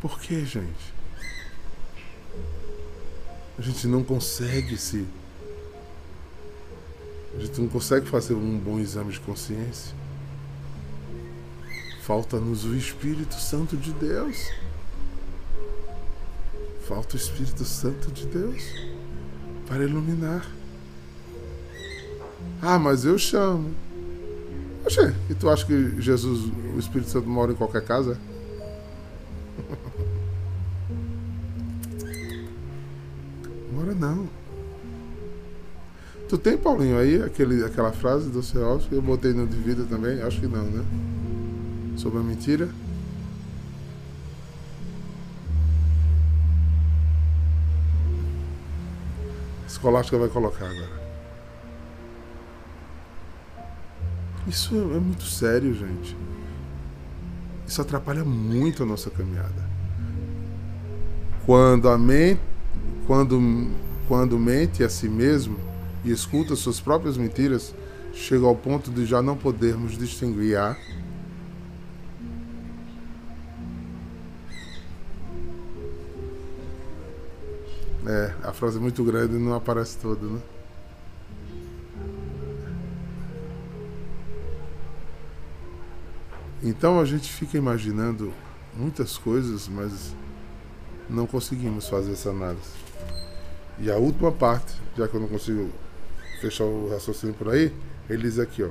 Por 0.00 0.18
que, 0.18 0.44
gente? 0.44 0.94
A 3.62 3.64
gente 3.64 3.86
não 3.86 4.02
consegue 4.02 4.76
se. 4.76 5.06
A 7.36 7.40
gente 7.40 7.60
não 7.60 7.68
consegue 7.68 8.08
fazer 8.08 8.34
um 8.34 8.58
bom 8.58 8.80
exame 8.80 9.12
de 9.12 9.20
consciência. 9.20 9.94
Falta-nos 12.00 12.64
o 12.64 12.74
Espírito 12.74 13.36
Santo 13.36 13.76
de 13.76 13.92
Deus. 13.92 14.50
Falta 16.88 17.14
o 17.14 17.16
Espírito 17.16 17.64
Santo 17.64 18.10
de 18.10 18.26
Deus 18.26 18.64
para 19.68 19.84
iluminar. 19.84 20.44
Ah, 22.60 22.80
mas 22.80 23.04
eu 23.04 23.16
chamo. 23.16 23.72
Oxê, 24.84 25.14
e 25.30 25.34
tu 25.34 25.48
acha 25.48 25.64
que 25.64 26.00
Jesus, 26.00 26.50
o 26.74 26.80
Espírito 26.80 27.10
Santo, 27.10 27.28
mora 27.28 27.52
em 27.52 27.54
qualquer 27.54 27.84
casa? 27.84 28.18
Tu 36.32 36.38
tem, 36.38 36.56
Paulinho, 36.56 36.98
aí 36.98 37.22
aquele, 37.22 37.62
aquela 37.62 37.92
frase 37.92 38.30
do 38.30 38.42
Céu 38.42 38.78
que 38.78 38.94
eu 38.94 39.02
botei 39.02 39.34
no 39.34 39.46
de 39.46 39.54
vida 39.54 39.84
também? 39.84 40.22
Acho 40.22 40.40
que 40.40 40.46
não, 40.46 40.64
né? 40.64 40.82
Sobre 41.94 42.20
a 42.20 42.22
mentira. 42.22 42.70
Escolástica 49.68 50.16
vai 50.16 50.30
colocar 50.30 50.64
agora. 50.64 51.02
Isso 54.48 54.74
é, 54.74 54.78
é 54.78 55.00
muito 55.00 55.24
sério, 55.24 55.74
gente. 55.74 56.16
Isso 57.68 57.82
atrapalha 57.82 58.24
muito 58.24 58.84
a 58.84 58.86
nossa 58.86 59.10
caminhada. 59.10 59.68
Quando 61.44 61.90
a 61.90 61.98
mente, 61.98 62.40
quando, 63.06 63.68
quando 64.08 64.38
mente 64.38 64.82
a 64.82 64.88
si 64.88 65.10
mesmo 65.10 65.71
e 66.04 66.10
escuta 66.10 66.56
suas 66.56 66.80
próprias 66.80 67.16
mentiras, 67.16 67.74
chega 68.12 68.46
ao 68.46 68.56
ponto 68.56 68.90
de 68.90 69.06
já 69.06 69.22
não 69.22 69.36
podermos 69.36 69.96
distinguir 69.96 70.56
a 70.56 70.76
É, 78.04 78.34
a 78.42 78.52
frase 78.52 78.78
é 78.78 78.80
muito 78.80 79.04
grande 79.04 79.36
e 79.36 79.38
não 79.38 79.54
aparece 79.54 79.96
toda, 79.98 80.26
né? 80.26 80.40
Então 86.60 87.00
a 87.00 87.04
gente 87.04 87.32
fica 87.32 87.56
imaginando 87.56 88.32
muitas 88.76 89.16
coisas, 89.16 89.68
mas 89.68 90.14
não 91.08 91.26
conseguimos 91.26 91.88
fazer 91.88 92.12
essa 92.12 92.30
análise. 92.30 92.70
E 93.78 93.90
a 93.90 93.96
última 93.96 94.32
parte, 94.32 94.72
já 94.96 95.06
que 95.06 95.14
eu 95.14 95.20
não 95.20 95.28
consigo 95.28 95.70
fechar 96.42 96.64
o 96.64 96.90
raciocínio 96.90 97.34
por 97.34 97.48
aí, 97.48 97.72
ele 98.10 98.24
diz 98.24 98.38
aqui, 98.38 98.62
ó. 98.62 98.68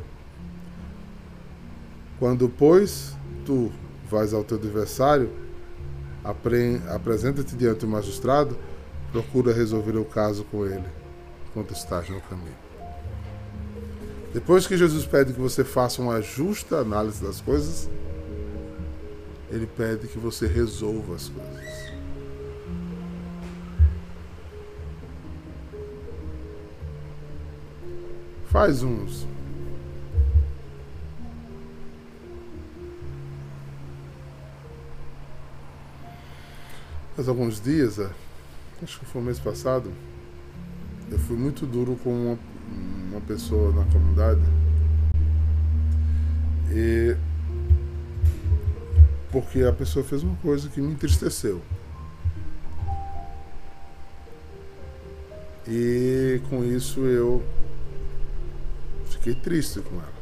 Quando, 2.19 2.49
pois, 2.49 3.15
tu 3.45 3.71
vais 4.09 4.33
ao 4.33 4.43
teu 4.43 4.57
adversário, 4.57 5.31
apresenta-te 6.93 7.55
diante 7.55 7.79
do 7.79 7.87
magistrado, 7.87 8.57
procura 9.11 9.53
resolver 9.53 9.97
o 9.97 10.05
caso 10.05 10.43
com 10.43 10.65
ele, 10.65 10.85
enquanto 11.49 11.73
estás 11.73 12.09
no 12.09 12.21
caminho. 12.21 12.61
Depois 14.33 14.67
que 14.67 14.77
Jesus 14.77 15.05
pede 15.05 15.33
que 15.33 15.39
você 15.39 15.63
faça 15.63 16.01
uma 16.01 16.21
justa 16.21 16.77
análise 16.77 17.23
das 17.23 17.41
coisas, 17.41 17.89
ele 19.49 19.65
pede 19.65 20.07
que 20.07 20.17
você 20.17 20.45
resolva 20.45 21.15
as 21.15 21.27
coisas. 21.27 21.90
Faz 28.51 28.83
uns. 28.83 29.25
Faz 37.15 37.29
alguns 37.29 37.61
dias, 37.61 37.97
é, 37.97 38.09
acho 38.83 38.99
que 38.99 39.05
foi 39.05 39.21
o 39.21 39.23
mês 39.23 39.39
passado, 39.39 39.89
eu 41.09 41.17
fui 41.17 41.37
muito 41.37 41.65
duro 41.65 41.97
com 42.03 42.09
uma, 42.09 42.39
uma 43.11 43.21
pessoa 43.21 43.71
na 43.71 43.85
comunidade. 43.85 44.41
E 46.71 47.15
porque 49.31 49.63
a 49.63 49.71
pessoa 49.71 50.03
fez 50.03 50.23
uma 50.23 50.35
coisa 50.37 50.67
que 50.67 50.81
me 50.81 50.91
entristeceu. 50.91 51.61
E 55.65 56.41
com 56.49 56.65
isso 56.65 56.99
eu 57.05 57.41
fiquei 59.21 59.35
triste 59.35 59.79
com 59.81 59.95
ela. 59.95 60.21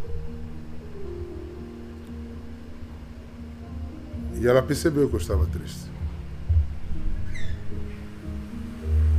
E 4.35 4.45
ela 4.45 4.61
percebeu 4.61 5.07
que 5.07 5.15
eu 5.15 5.19
estava 5.19 5.45
triste. 5.47 5.89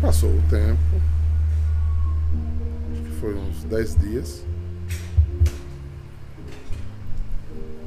Passou 0.02 0.30
o 0.30 0.42
tempo, 0.48 0.80
acho 2.92 3.02
que 3.02 3.10
foi 3.20 3.34
uns 3.34 3.64
10 3.64 3.96
dias. 3.96 4.44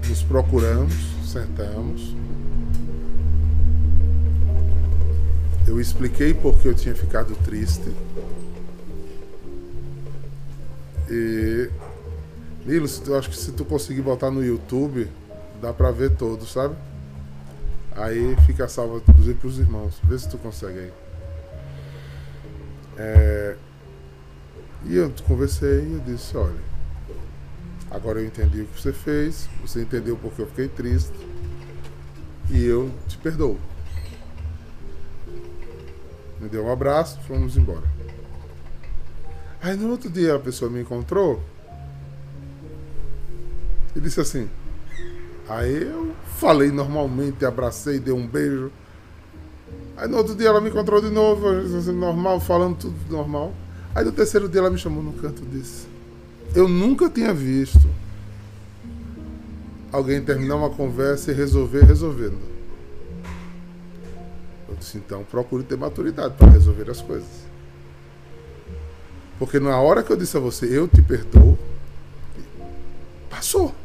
Nos 0.08 0.24
procuramos, 0.24 0.94
sentamos. 1.26 2.16
Eu 5.68 5.80
expliquei 5.80 6.34
por 6.34 6.60
que 6.60 6.68
eu 6.68 6.74
tinha 6.74 6.94
ficado 6.96 7.36
triste. 7.44 7.92
E. 11.10 11.70
Lilo, 12.66 12.88
eu 13.08 13.18
acho 13.18 13.30
que 13.30 13.36
se 13.36 13.52
tu 13.52 13.66
conseguir 13.66 14.02
botar 14.02 14.32
no 14.32 14.44
YouTube, 14.44 15.10
dá 15.62 15.74
pra 15.74 15.92
ver 15.92 16.16
todo, 16.16 16.46
sabe? 16.46 16.76
Aí 17.96 18.36
fica 18.46 18.68
salvo, 18.68 19.04
inclusive, 19.08 19.38
pros 19.38 19.60
irmãos. 19.60 20.00
Vê 20.04 20.18
se 20.18 20.30
tu 20.30 20.38
consegue 20.38 20.80
aí. 20.80 20.94
É, 22.98 23.58
e 24.86 24.96
eu 24.96 25.12
conversei 25.28 25.82
e 25.82 25.94
eu 25.94 26.00
disse, 26.00 26.38
olha, 26.38 26.60
agora 27.92 28.20
eu 28.20 28.26
entendi 28.26 28.62
o 28.62 28.66
que 28.66 28.82
você 28.82 28.94
fez, 28.94 29.50
você 29.62 29.82
entendeu 29.82 30.18
porque 30.18 30.42
eu 30.42 30.48
fiquei 30.48 30.68
triste 30.68 31.14
e 32.50 32.64
eu 32.64 32.92
te 33.08 33.18
perdoo. 33.18 33.58
Me 36.40 36.48
deu 36.48 36.66
um 36.66 36.72
abraço, 36.72 37.20
fomos 37.22 37.58
embora. 37.58 37.92
Aí 39.62 39.76
no 39.76 39.90
outro 39.90 40.10
dia 40.10 40.36
a 40.36 40.40
pessoa 40.40 40.70
me 40.70 40.82
encontrou 40.82 41.42
e 43.96 44.00
disse 44.00 44.20
assim. 44.20 44.50
Aí 45.48 45.84
eu 45.84 46.14
falei 46.38 46.72
normalmente, 46.72 47.46
abracei, 47.46 48.00
dei 48.00 48.14
um 48.14 48.26
beijo. 48.26 48.72
Aí 49.98 50.08
no 50.08 50.18
outro 50.18 50.36
dia 50.36 50.48
ela 50.48 50.62
me 50.62 50.70
encontrou 50.70 51.02
de 51.02 51.10
novo, 51.10 51.48
assim, 51.50 51.92
normal, 51.92 52.40
falando 52.40 52.78
tudo 52.78 52.96
normal. 53.10 53.54
Aí 53.94 54.04
no 54.04 54.12
terceiro 54.12 54.50
dia 54.50 54.60
ela 54.60 54.70
me 54.70 54.78
chamou 54.78 55.04
no 55.04 55.14
canto 55.14 55.44
e 55.44 55.58
disse: 55.58 55.86
Eu 56.56 56.68
nunca 56.68 57.10
tinha 57.10 57.34
visto 57.34 57.88
alguém 59.92 60.24
terminar 60.24 60.56
uma 60.56 60.70
conversa 60.70 61.32
e 61.32 61.36
resolver 61.36 61.84
resolvendo. 61.84 62.40
Eu 64.68 64.76
disse: 64.76 64.98
Então 64.98 65.24
procure 65.24 65.64
ter 65.64 65.78
maturidade 65.78 66.36
para 66.36 66.50
resolver 66.50 66.90
as 66.90 67.02
coisas. 67.02 67.44
Porque 69.38 69.60
na 69.60 69.78
hora 69.80 70.02
que 70.02 70.12
eu 70.12 70.18
disse 70.18 70.38
a 70.38 70.40
você, 70.40 70.66
eu 70.66 70.88
te 70.88 71.02
perdoo, 71.02 71.58
passou. 73.30 73.76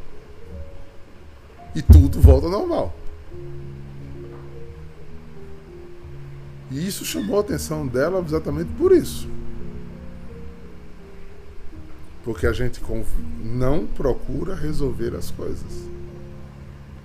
E 1.79 1.83
tudo 1.83 2.21
volta 2.21 2.47
ao 2.47 2.51
normal. 2.51 2.93
E 6.73 6.85
isso 6.89 7.05
chamou 7.05 7.37
a 7.37 7.41
atenção 7.41 7.87
dela 7.87 8.21
exatamente 8.27 8.73
por 8.73 8.91
isso. 8.91 9.29
Porque 12.25 12.49
a 12.49 12.53
gente 12.53 12.83
não 13.45 13.87
procura 13.87 14.57
resolver 14.57 15.15
as 15.15 15.31
coisas. 15.31 15.89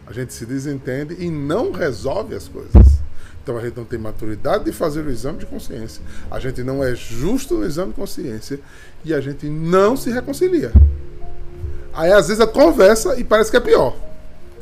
A 0.07 0.11
gente 0.11 0.33
se 0.33 0.43
desentende 0.43 1.17
e 1.19 1.29
não 1.29 1.71
resolve 1.71 2.33
as 2.33 2.47
coisas. 2.47 2.99
Então 3.43 3.55
a 3.55 3.61
gente 3.61 3.77
não 3.77 3.85
tem 3.85 3.99
maturidade 3.99 4.65
de 4.65 4.71
fazer 4.71 5.05
o 5.05 5.11
exame 5.11 5.37
de 5.37 5.45
consciência. 5.45 6.01
A 6.31 6.39
gente 6.39 6.63
não 6.63 6.83
é 6.83 6.95
justo 6.95 7.59
no 7.59 7.63
exame 7.63 7.89
de 7.89 7.95
consciência 7.95 8.59
e 9.05 9.13
a 9.13 9.21
gente 9.21 9.47
não 9.47 9.95
se 9.95 10.09
reconcilia. 10.09 10.71
Aí 11.93 12.11
às 12.11 12.27
vezes 12.27 12.41
a 12.41 12.47
conversa 12.47 13.19
e 13.19 13.23
parece 13.23 13.51
que 13.51 13.57
é 13.57 13.59
pior. 13.59 14.12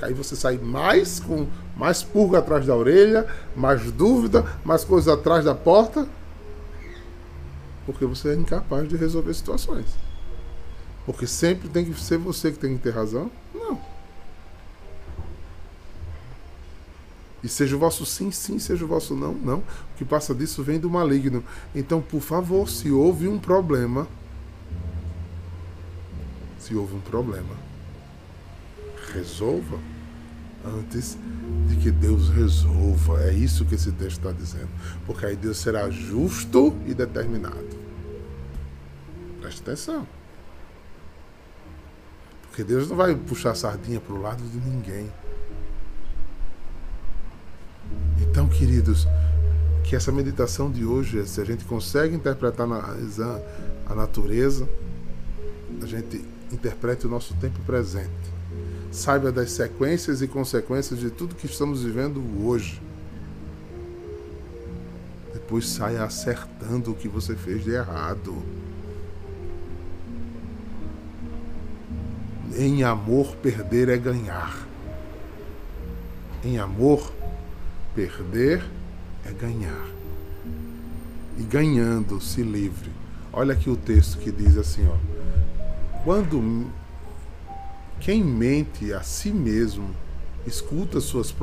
Aí 0.01 0.13
você 0.13 0.35
sai 0.35 0.57
mais 0.57 1.19
com 1.19 1.47
mais 1.75 2.03
pulga 2.03 2.39
atrás 2.39 2.65
da 2.65 2.75
orelha, 2.75 3.27
mais 3.55 3.91
dúvida, 3.91 4.45
mais 4.63 4.83
coisas 4.83 5.11
atrás 5.11 5.45
da 5.45 5.55
porta, 5.55 6.07
porque 7.85 8.05
você 8.05 8.29
é 8.29 8.35
incapaz 8.35 8.87
de 8.87 8.95
resolver 8.95 9.33
situações. 9.33 9.87
Porque 11.05 11.25
sempre 11.25 11.67
tem 11.67 11.85
que 11.85 11.99
ser 11.99 12.17
você 12.17 12.51
que 12.51 12.59
tem 12.59 12.77
que 12.77 12.83
ter 12.83 12.91
razão? 12.91 13.31
Não. 13.53 13.79
E 17.43 17.49
seja 17.49 17.75
o 17.75 17.79
vosso 17.79 18.05
sim, 18.05 18.31
sim, 18.31 18.59
seja 18.59 18.85
o 18.85 18.87
vosso 18.87 19.15
não, 19.15 19.33
não. 19.33 19.57
O 19.59 19.97
que 19.97 20.05
passa 20.05 20.35
disso 20.35 20.63
vem 20.63 20.79
do 20.79 20.89
maligno. 20.89 21.43
Então, 21.73 21.99
por 21.99 22.21
favor, 22.21 22.69
se 22.69 22.91
houve 22.91 23.27
um 23.27 23.39
problema, 23.39 24.07
se 26.59 26.75
houve 26.75 26.95
um 26.95 27.01
problema, 27.01 27.55
resolva 29.11 29.79
antes 30.65 31.17
de 31.67 31.75
que 31.77 31.91
Deus 31.91 32.29
resolva. 32.29 33.21
É 33.23 33.33
isso 33.33 33.65
que 33.65 33.75
esse 33.75 33.91
texto 33.91 34.17
está 34.17 34.31
dizendo. 34.31 34.69
Porque 35.05 35.25
aí 35.25 35.35
Deus 35.35 35.57
será 35.57 35.89
justo 35.89 36.75
e 36.85 36.93
determinado. 36.93 37.79
Preste 39.39 39.61
atenção. 39.61 40.07
Porque 42.43 42.63
Deus 42.63 42.89
não 42.89 42.97
vai 42.97 43.15
puxar 43.15 43.51
a 43.51 43.55
sardinha 43.55 43.99
para 43.99 44.13
o 44.13 44.21
lado 44.21 44.43
de 44.43 44.57
ninguém. 44.57 45.11
Então, 48.21 48.47
queridos, 48.47 49.07
que 49.83 49.95
essa 49.95 50.11
meditação 50.11 50.71
de 50.71 50.85
hoje, 50.85 51.25
se 51.27 51.41
a 51.41 51.45
gente 51.45 51.65
consegue 51.65 52.15
interpretar 52.15 52.67
a 53.85 53.95
natureza, 53.95 54.69
a 55.81 55.85
gente 55.85 56.23
interprete 56.51 57.07
o 57.07 57.09
nosso 57.09 57.33
tempo 57.35 57.59
presente 57.61 58.30
saiba 58.91 59.31
das 59.31 59.51
sequências 59.51 60.21
e 60.21 60.27
consequências 60.27 60.99
de 60.99 61.09
tudo 61.09 61.33
que 61.33 61.45
estamos 61.45 61.83
vivendo 61.83 62.21
hoje. 62.45 62.81
Depois 65.33 65.67
saia 65.67 66.03
acertando 66.03 66.91
o 66.91 66.95
que 66.95 67.07
você 67.07 67.35
fez 67.35 67.63
de 67.63 67.71
errado. 67.71 68.43
Em 72.57 72.83
amor, 72.83 73.35
perder 73.37 73.87
é 73.87 73.97
ganhar. 73.97 74.67
Em 76.43 76.59
amor, 76.59 77.11
perder 77.95 78.61
é 79.25 79.31
ganhar. 79.31 79.87
E 81.37 81.43
ganhando, 81.43 82.19
se 82.19 82.43
livre. 82.43 82.91
Olha 83.31 83.53
aqui 83.53 83.69
o 83.69 83.77
texto 83.77 84.17
que 84.17 84.31
diz 84.31 84.57
assim, 84.57 84.85
ó. 84.85 86.01
Quando 86.03 86.69
quem 88.01 88.23
mente 88.23 88.91
a 88.93 89.03
si 89.03 89.31
mesmo, 89.31 89.87
escuta 90.45 90.99
suas 90.99 91.33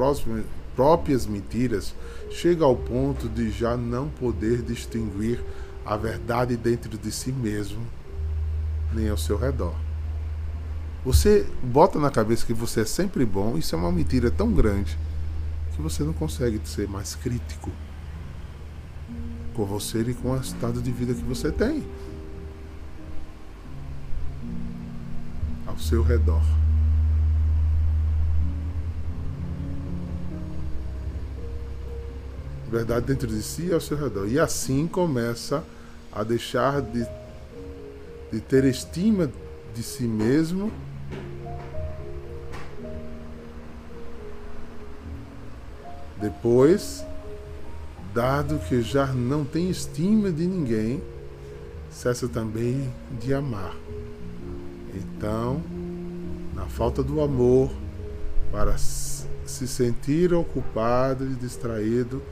próprias 0.74 1.24
mentiras, 1.24 1.94
chega 2.30 2.64
ao 2.64 2.76
ponto 2.76 3.28
de 3.28 3.48
já 3.50 3.76
não 3.76 4.08
poder 4.08 4.60
distinguir 4.62 5.40
a 5.86 5.96
verdade 5.96 6.56
dentro 6.56 6.98
de 6.98 7.12
si 7.12 7.30
mesmo, 7.30 7.80
nem 8.92 9.08
ao 9.08 9.16
seu 9.16 9.38
redor. 9.38 9.74
Você 11.04 11.46
bota 11.62 11.98
na 12.00 12.10
cabeça 12.10 12.44
que 12.44 12.52
você 12.52 12.80
é 12.80 12.84
sempre 12.84 13.24
bom, 13.24 13.56
isso 13.56 13.74
é 13.76 13.78
uma 13.78 13.92
mentira 13.92 14.28
tão 14.28 14.52
grande 14.52 14.98
que 15.74 15.80
você 15.80 16.02
não 16.02 16.12
consegue 16.12 16.60
ser 16.64 16.88
mais 16.88 17.14
crítico 17.14 17.70
com 19.54 19.64
você 19.64 20.00
e 20.00 20.12
com 20.12 20.32
o 20.32 20.40
estado 20.40 20.82
de 20.82 20.90
vida 20.90 21.14
que 21.14 21.22
você 21.22 21.52
tem. 21.52 21.86
Ao 25.78 25.80
seu 25.80 26.02
redor. 26.02 26.42
Verdade 32.70 33.06
dentro 33.06 33.28
de 33.28 33.42
si 33.42 33.66
e 33.66 33.72
ao 33.72 33.80
seu 33.80 33.96
redor. 33.96 34.28
E 34.28 34.38
assim 34.38 34.86
começa 34.86 35.64
a 36.12 36.22
deixar 36.24 36.82
de, 36.82 37.06
de 38.30 38.40
ter 38.40 38.64
estima 38.64 39.30
de 39.74 39.82
si 39.82 40.02
mesmo. 40.02 40.70
Depois, 46.20 47.04
dado 48.12 48.58
que 48.68 48.82
já 48.82 49.06
não 49.06 49.44
tem 49.44 49.70
estima 49.70 50.32
de 50.32 50.44
ninguém, 50.46 51.00
cessa 51.90 52.28
também 52.28 52.92
de 53.20 53.32
amar. 53.32 53.74
Então, 54.94 55.62
na 56.54 56.66
falta 56.66 57.02
do 57.02 57.20
amor, 57.20 57.70
para 58.50 58.76
se 58.78 59.66
sentir 59.66 60.32
ocupado 60.32 61.24
e 61.24 61.34
distraído, 61.34 62.22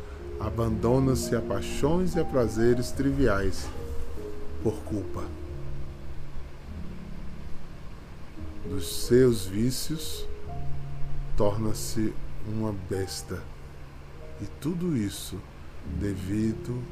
abandona-se 0.40 1.34
a 1.34 1.40
paixões 1.40 2.14
e 2.14 2.20
a 2.20 2.24
prazeres 2.24 2.90
triviais 2.90 3.66
por 4.62 4.74
culpa 4.84 5.24
dos 8.68 9.06
seus 9.06 9.46
vícios, 9.46 10.26
torna-se 11.36 12.12
uma 12.46 12.74
besta. 12.90 13.42
E 14.40 14.46
tudo 14.60 14.96
isso 14.96 15.40
devido 15.98 16.82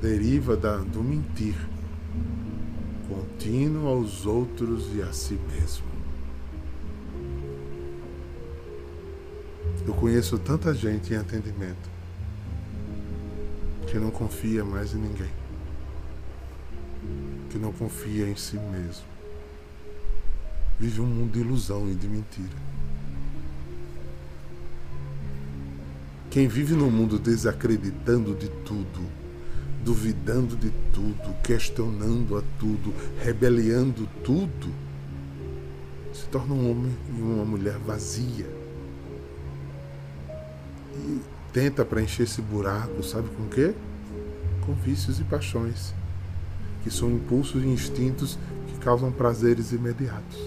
deriva 0.00 0.56
da, 0.56 0.78
do 0.78 1.02
mentir 1.02 1.54
contínuo 3.10 3.88
aos 3.88 4.24
outros 4.24 4.94
e 4.94 5.02
a 5.02 5.12
si 5.12 5.34
mesmo. 5.34 5.84
Eu 9.84 9.92
conheço 9.94 10.38
tanta 10.38 10.72
gente 10.72 11.12
em 11.12 11.16
atendimento 11.16 11.90
que 13.88 13.98
não 13.98 14.12
confia 14.12 14.64
mais 14.64 14.94
em 14.94 14.98
ninguém, 14.98 15.30
que 17.50 17.58
não 17.58 17.72
confia 17.72 18.28
em 18.28 18.36
si 18.36 18.56
mesmo. 18.56 19.04
Vive 20.78 21.00
um 21.00 21.06
mundo 21.06 21.32
de 21.32 21.40
ilusão 21.40 21.90
e 21.90 21.94
de 21.96 22.06
mentira. 22.06 22.70
Quem 26.30 26.46
vive 26.46 26.74
no 26.74 26.88
mundo 26.88 27.18
desacreditando 27.18 28.36
de 28.36 28.48
tudo, 28.64 29.19
duvidando 29.84 30.56
de 30.56 30.70
tudo, 30.92 31.34
questionando 31.42 32.36
a 32.36 32.42
tudo, 32.58 32.92
rebeliando 33.22 34.08
tudo, 34.22 34.68
se 36.12 36.26
torna 36.26 36.54
um 36.54 36.70
homem 36.70 36.96
e 37.16 37.20
uma 37.20 37.44
mulher 37.44 37.78
vazia. 37.78 38.46
E 40.96 41.20
tenta 41.52 41.84
preencher 41.84 42.24
esse 42.24 42.42
buraco, 42.42 43.02
sabe 43.02 43.28
com 43.30 43.48
quê? 43.48 43.74
Com 44.66 44.74
vícios 44.74 45.18
e 45.18 45.24
paixões, 45.24 45.94
que 46.82 46.90
são 46.90 47.10
impulsos 47.10 47.62
e 47.62 47.66
instintos 47.66 48.38
que 48.68 48.78
causam 48.78 49.10
prazeres 49.10 49.72
imediatos. 49.72 50.38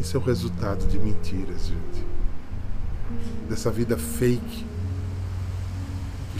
Isso 0.00 0.16
é 0.16 0.20
o 0.20 0.22
resultado 0.22 0.86
de 0.88 0.98
mentiras, 0.98 1.66
gente. 1.66 2.06
Dessa 3.48 3.70
vida 3.70 3.96
fake 3.96 4.71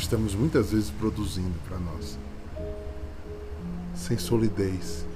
estamos 0.02 0.34
muitas 0.34 0.72
vezes 0.72 0.90
produzindo 0.90 1.58
para 1.66 1.78
nós. 1.78 2.18
sem 3.94 4.18
solidez, 4.18 5.06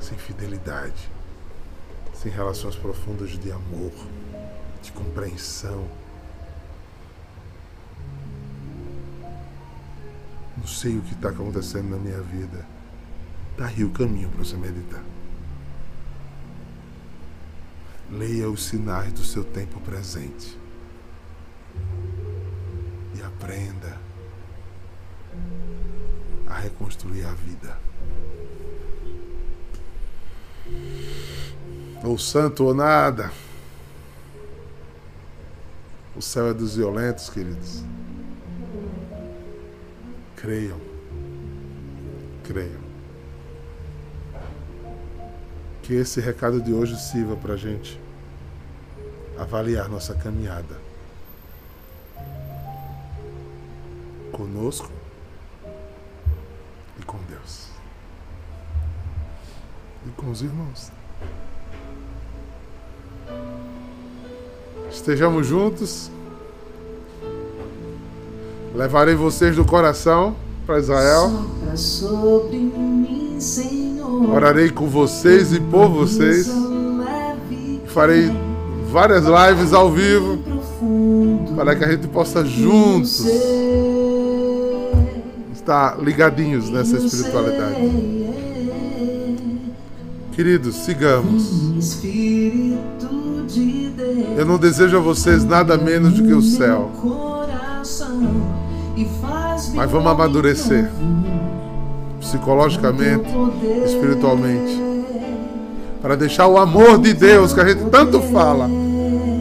sem 0.00 0.16
fidelidade, 0.16 1.10
sem 2.14 2.32
relações 2.32 2.74
profundas 2.74 3.38
de 3.38 3.52
amor, 3.52 3.92
de 4.82 4.90
compreensão. 4.92 5.86
Não 10.56 10.66
sei 10.66 10.96
o 10.96 11.02
que 11.02 11.12
está 11.12 11.28
acontecendo 11.28 11.90
na 11.90 11.98
minha 11.98 12.22
vida. 12.22 12.66
Está 13.52 13.66
aí 13.66 13.84
o 13.84 13.90
caminho 13.90 14.30
para 14.30 14.42
você 14.42 14.56
meditar. 14.56 15.04
Leia 18.10 18.48
os 18.48 18.64
sinais 18.64 19.12
do 19.12 19.22
seu 19.22 19.44
tempo 19.44 19.78
presente 19.80 20.56
aprenda 23.36 23.98
a 26.48 26.54
reconstruir 26.54 27.24
a 27.24 27.32
vida. 27.32 27.78
Ou 32.02 32.18
santo 32.18 32.64
ou 32.64 32.74
nada. 32.74 33.30
O 36.16 36.22
céu 36.22 36.48
é 36.48 36.54
dos 36.54 36.76
violentos, 36.76 37.28
queridos. 37.28 37.84
Creiam. 40.34 40.80
Creiam. 42.44 42.86
Que 45.82 45.94
esse 45.94 46.20
recado 46.20 46.60
de 46.60 46.72
hoje 46.72 46.96
sirva 46.96 47.36
para 47.36 47.54
a 47.54 47.56
gente 47.56 48.00
avaliar 49.38 49.88
nossa 49.88 50.14
caminhada. 50.14 50.86
Conosco 54.36 54.90
e 57.00 57.04
com 57.06 57.16
Deus. 57.26 57.68
E 60.06 60.10
com 60.10 60.30
os 60.30 60.42
irmãos. 60.42 60.92
Estejamos 64.90 65.46
juntos. 65.46 66.10
Levarei 68.74 69.14
vocês 69.14 69.56
do 69.56 69.64
coração 69.64 70.36
para 70.66 70.80
Israel. 70.80 71.32
Orarei 74.30 74.70
com 74.70 74.86
vocês 74.86 75.54
e 75.54 75.60
por 75.60 75.88
vocês. 75.88 76.46
Farei 77.86 78.30
várias 78.90 79.24
lives 79.24 79.72
ao 79.72 79.90
vivo 79.90 80.38
para 81.56 81.74
que 81.74 81.84
a 81.84 81.90
gente 81.90 82.06
possa 82.08 82.44
juntos 82.44 83.24
estar 85.66 86.00
ligadinhos 86.00 86.70
nessa 86.70 86.96
espiritualidade. 86.96 87.74
Queridos, 90.32 90.76
sigamos. 90.76 92.04
Eu 94.36 94.46
não 94.46 94.58
desejo 94.58 94.96
a 94.96 95.00
vocês 95.00 95.44
nada 95.44 95.76
menos 95.76 96.14
do 96.14 96.22
que 96.22 96.32
o 96.32 96.42
céu. 96.42 96.92
Mas 99.74 99.90
vamos 99.90 100.06
amadurecer 100.06 100.88
psicologicamente, 102.20 103.28
espiritualmente, 103.84 104.80
para 106.00 106.16
deixar 106.16 106.46
o 106.46 106.58
amor 106.58 106.98
de 106.98 107.12
Deus 107.12 107.52
que 107.52 107.60
a 107.60 107.68
gente 107.68 107.90
tanto 107.90 108.20
fala 108.20 108.68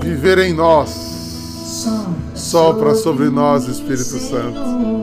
viver 0.01 0.39
em 0.39 0.53
nós. 0.53 1.86
Sopra 2.34 2.95
sobre 2.95 3.30
nós, 3.30 3.67
Espírito 3.67 4.17
Santo. 4.19 4.95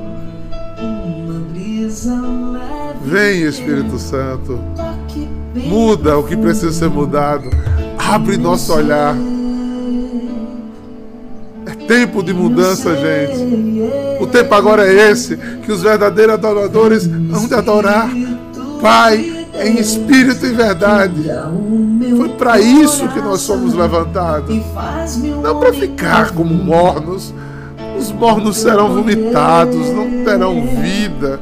Vem, 3.05 3.43
Espírito 3.43 3.99
Santo. 3.99 4.59
Muda 5.55 6.19
o 6.19 6.25
que 6.25 6.37
precisa 6.37 6.73
ser 6.73 6.89
mudado. 6.89 7.49
Abre 7.99 8.37
nosso 8.37 8.73
olhar 8.73 9.15
tempo 11.87 12.23
de 12.23 12.33
mudança, 12.33 12.95
gente. 12.97 13.83
O 14.21 14.27
tempo 14.27 14.55
agora 14.55 14.87
é 14.87 15.11
esse, 15.11 15.37
que 15.37 15.71
os 15.71 15.83
verdadeiros 15.83 16.35
adoradores 16.35 17.07
vão 17.07 17.47
de 17.47 17.55
adorar 17.55 18.11
Pai 18.81 19.47
em 19.63 19.79
espírito 19.79 20.47
e 20.47 20.51
verdade. 20.51 21.23
Foi 22.17 22.31
para 22.31 22.59
isso 22.59 23.07
que 23.09 23.21
nós 23.21 23.43
somos 23.43 23.75
levantados. 23.75 24.57
Não 25.43 25.59
para 25.59 25.73
ficar 25.73 26.33
como 26.33 26.53
mornos. 26.53 27.33
Os 27.99 28.11
mornos 28.11 28.57
serão 28.57 28.93
vomitados, 28.93 29.89
não 29.91 30.25
terão 30.25 30.67
vida. 30.67 31.39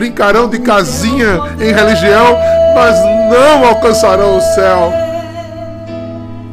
Brincarão 0.00 0.48
de 0.48 0.58
casinha 0.60 1.42
em 1.60 1.74
religião, 1.74 2.34
mas 2.74 2.98
não 3.30 3.66
alcançarão 3.66 4.38
o 4.38 4.40
céu. 4.40 4.90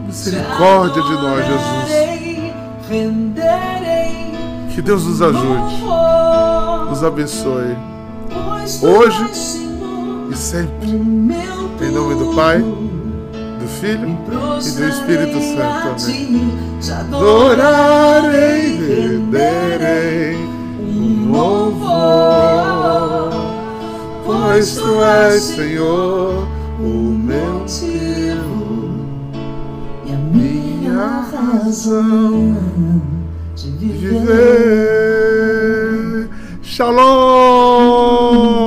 Misericórdia 0.05 1.01
de 1.01 1.13
nós, 1.13 1.45
Jesus. 1.45 1.87
Que 4.75 4.81
Deus 4.81 5.05
nos 5.05 5.21
ajude, 5.21 5.81
nos 6.89 7.01
abençoe, 7.05 7.77
hoje 8.81 9.25
e 10.29 10.35
sempre. 10.35 10.89
Em 10.89 11.91
nome 11.91 12.15
do 12.15 12.35
Pai, 12.35 12.57
do 12.59 13.67
Filho 13.79 14.09
e 14.09 14.71
do 14.71 14.87
Espírito 14.89 15.39
Santo. 15.55 16.03
Amém. 16.03 16.51
Adorarei, 16.99 18.75
renderei 18.75 20.35
um 20.81 21.31
louvor, 21.31 22.46
pois 24.47 24.75
tu 24.75 25.03
és, 25.03 25.43
Senhor, 25.43 26.47
o 26.79 26.83
meu 26.83 27.59
motivo 27.59 28.89
e 30.05 30.13
a 30.13 30.17
minha 30.17 31.25
razão 31.31 32.55
de 33.55 33.87
viver. 33.89 34.27
Shalom! 36.61 38.66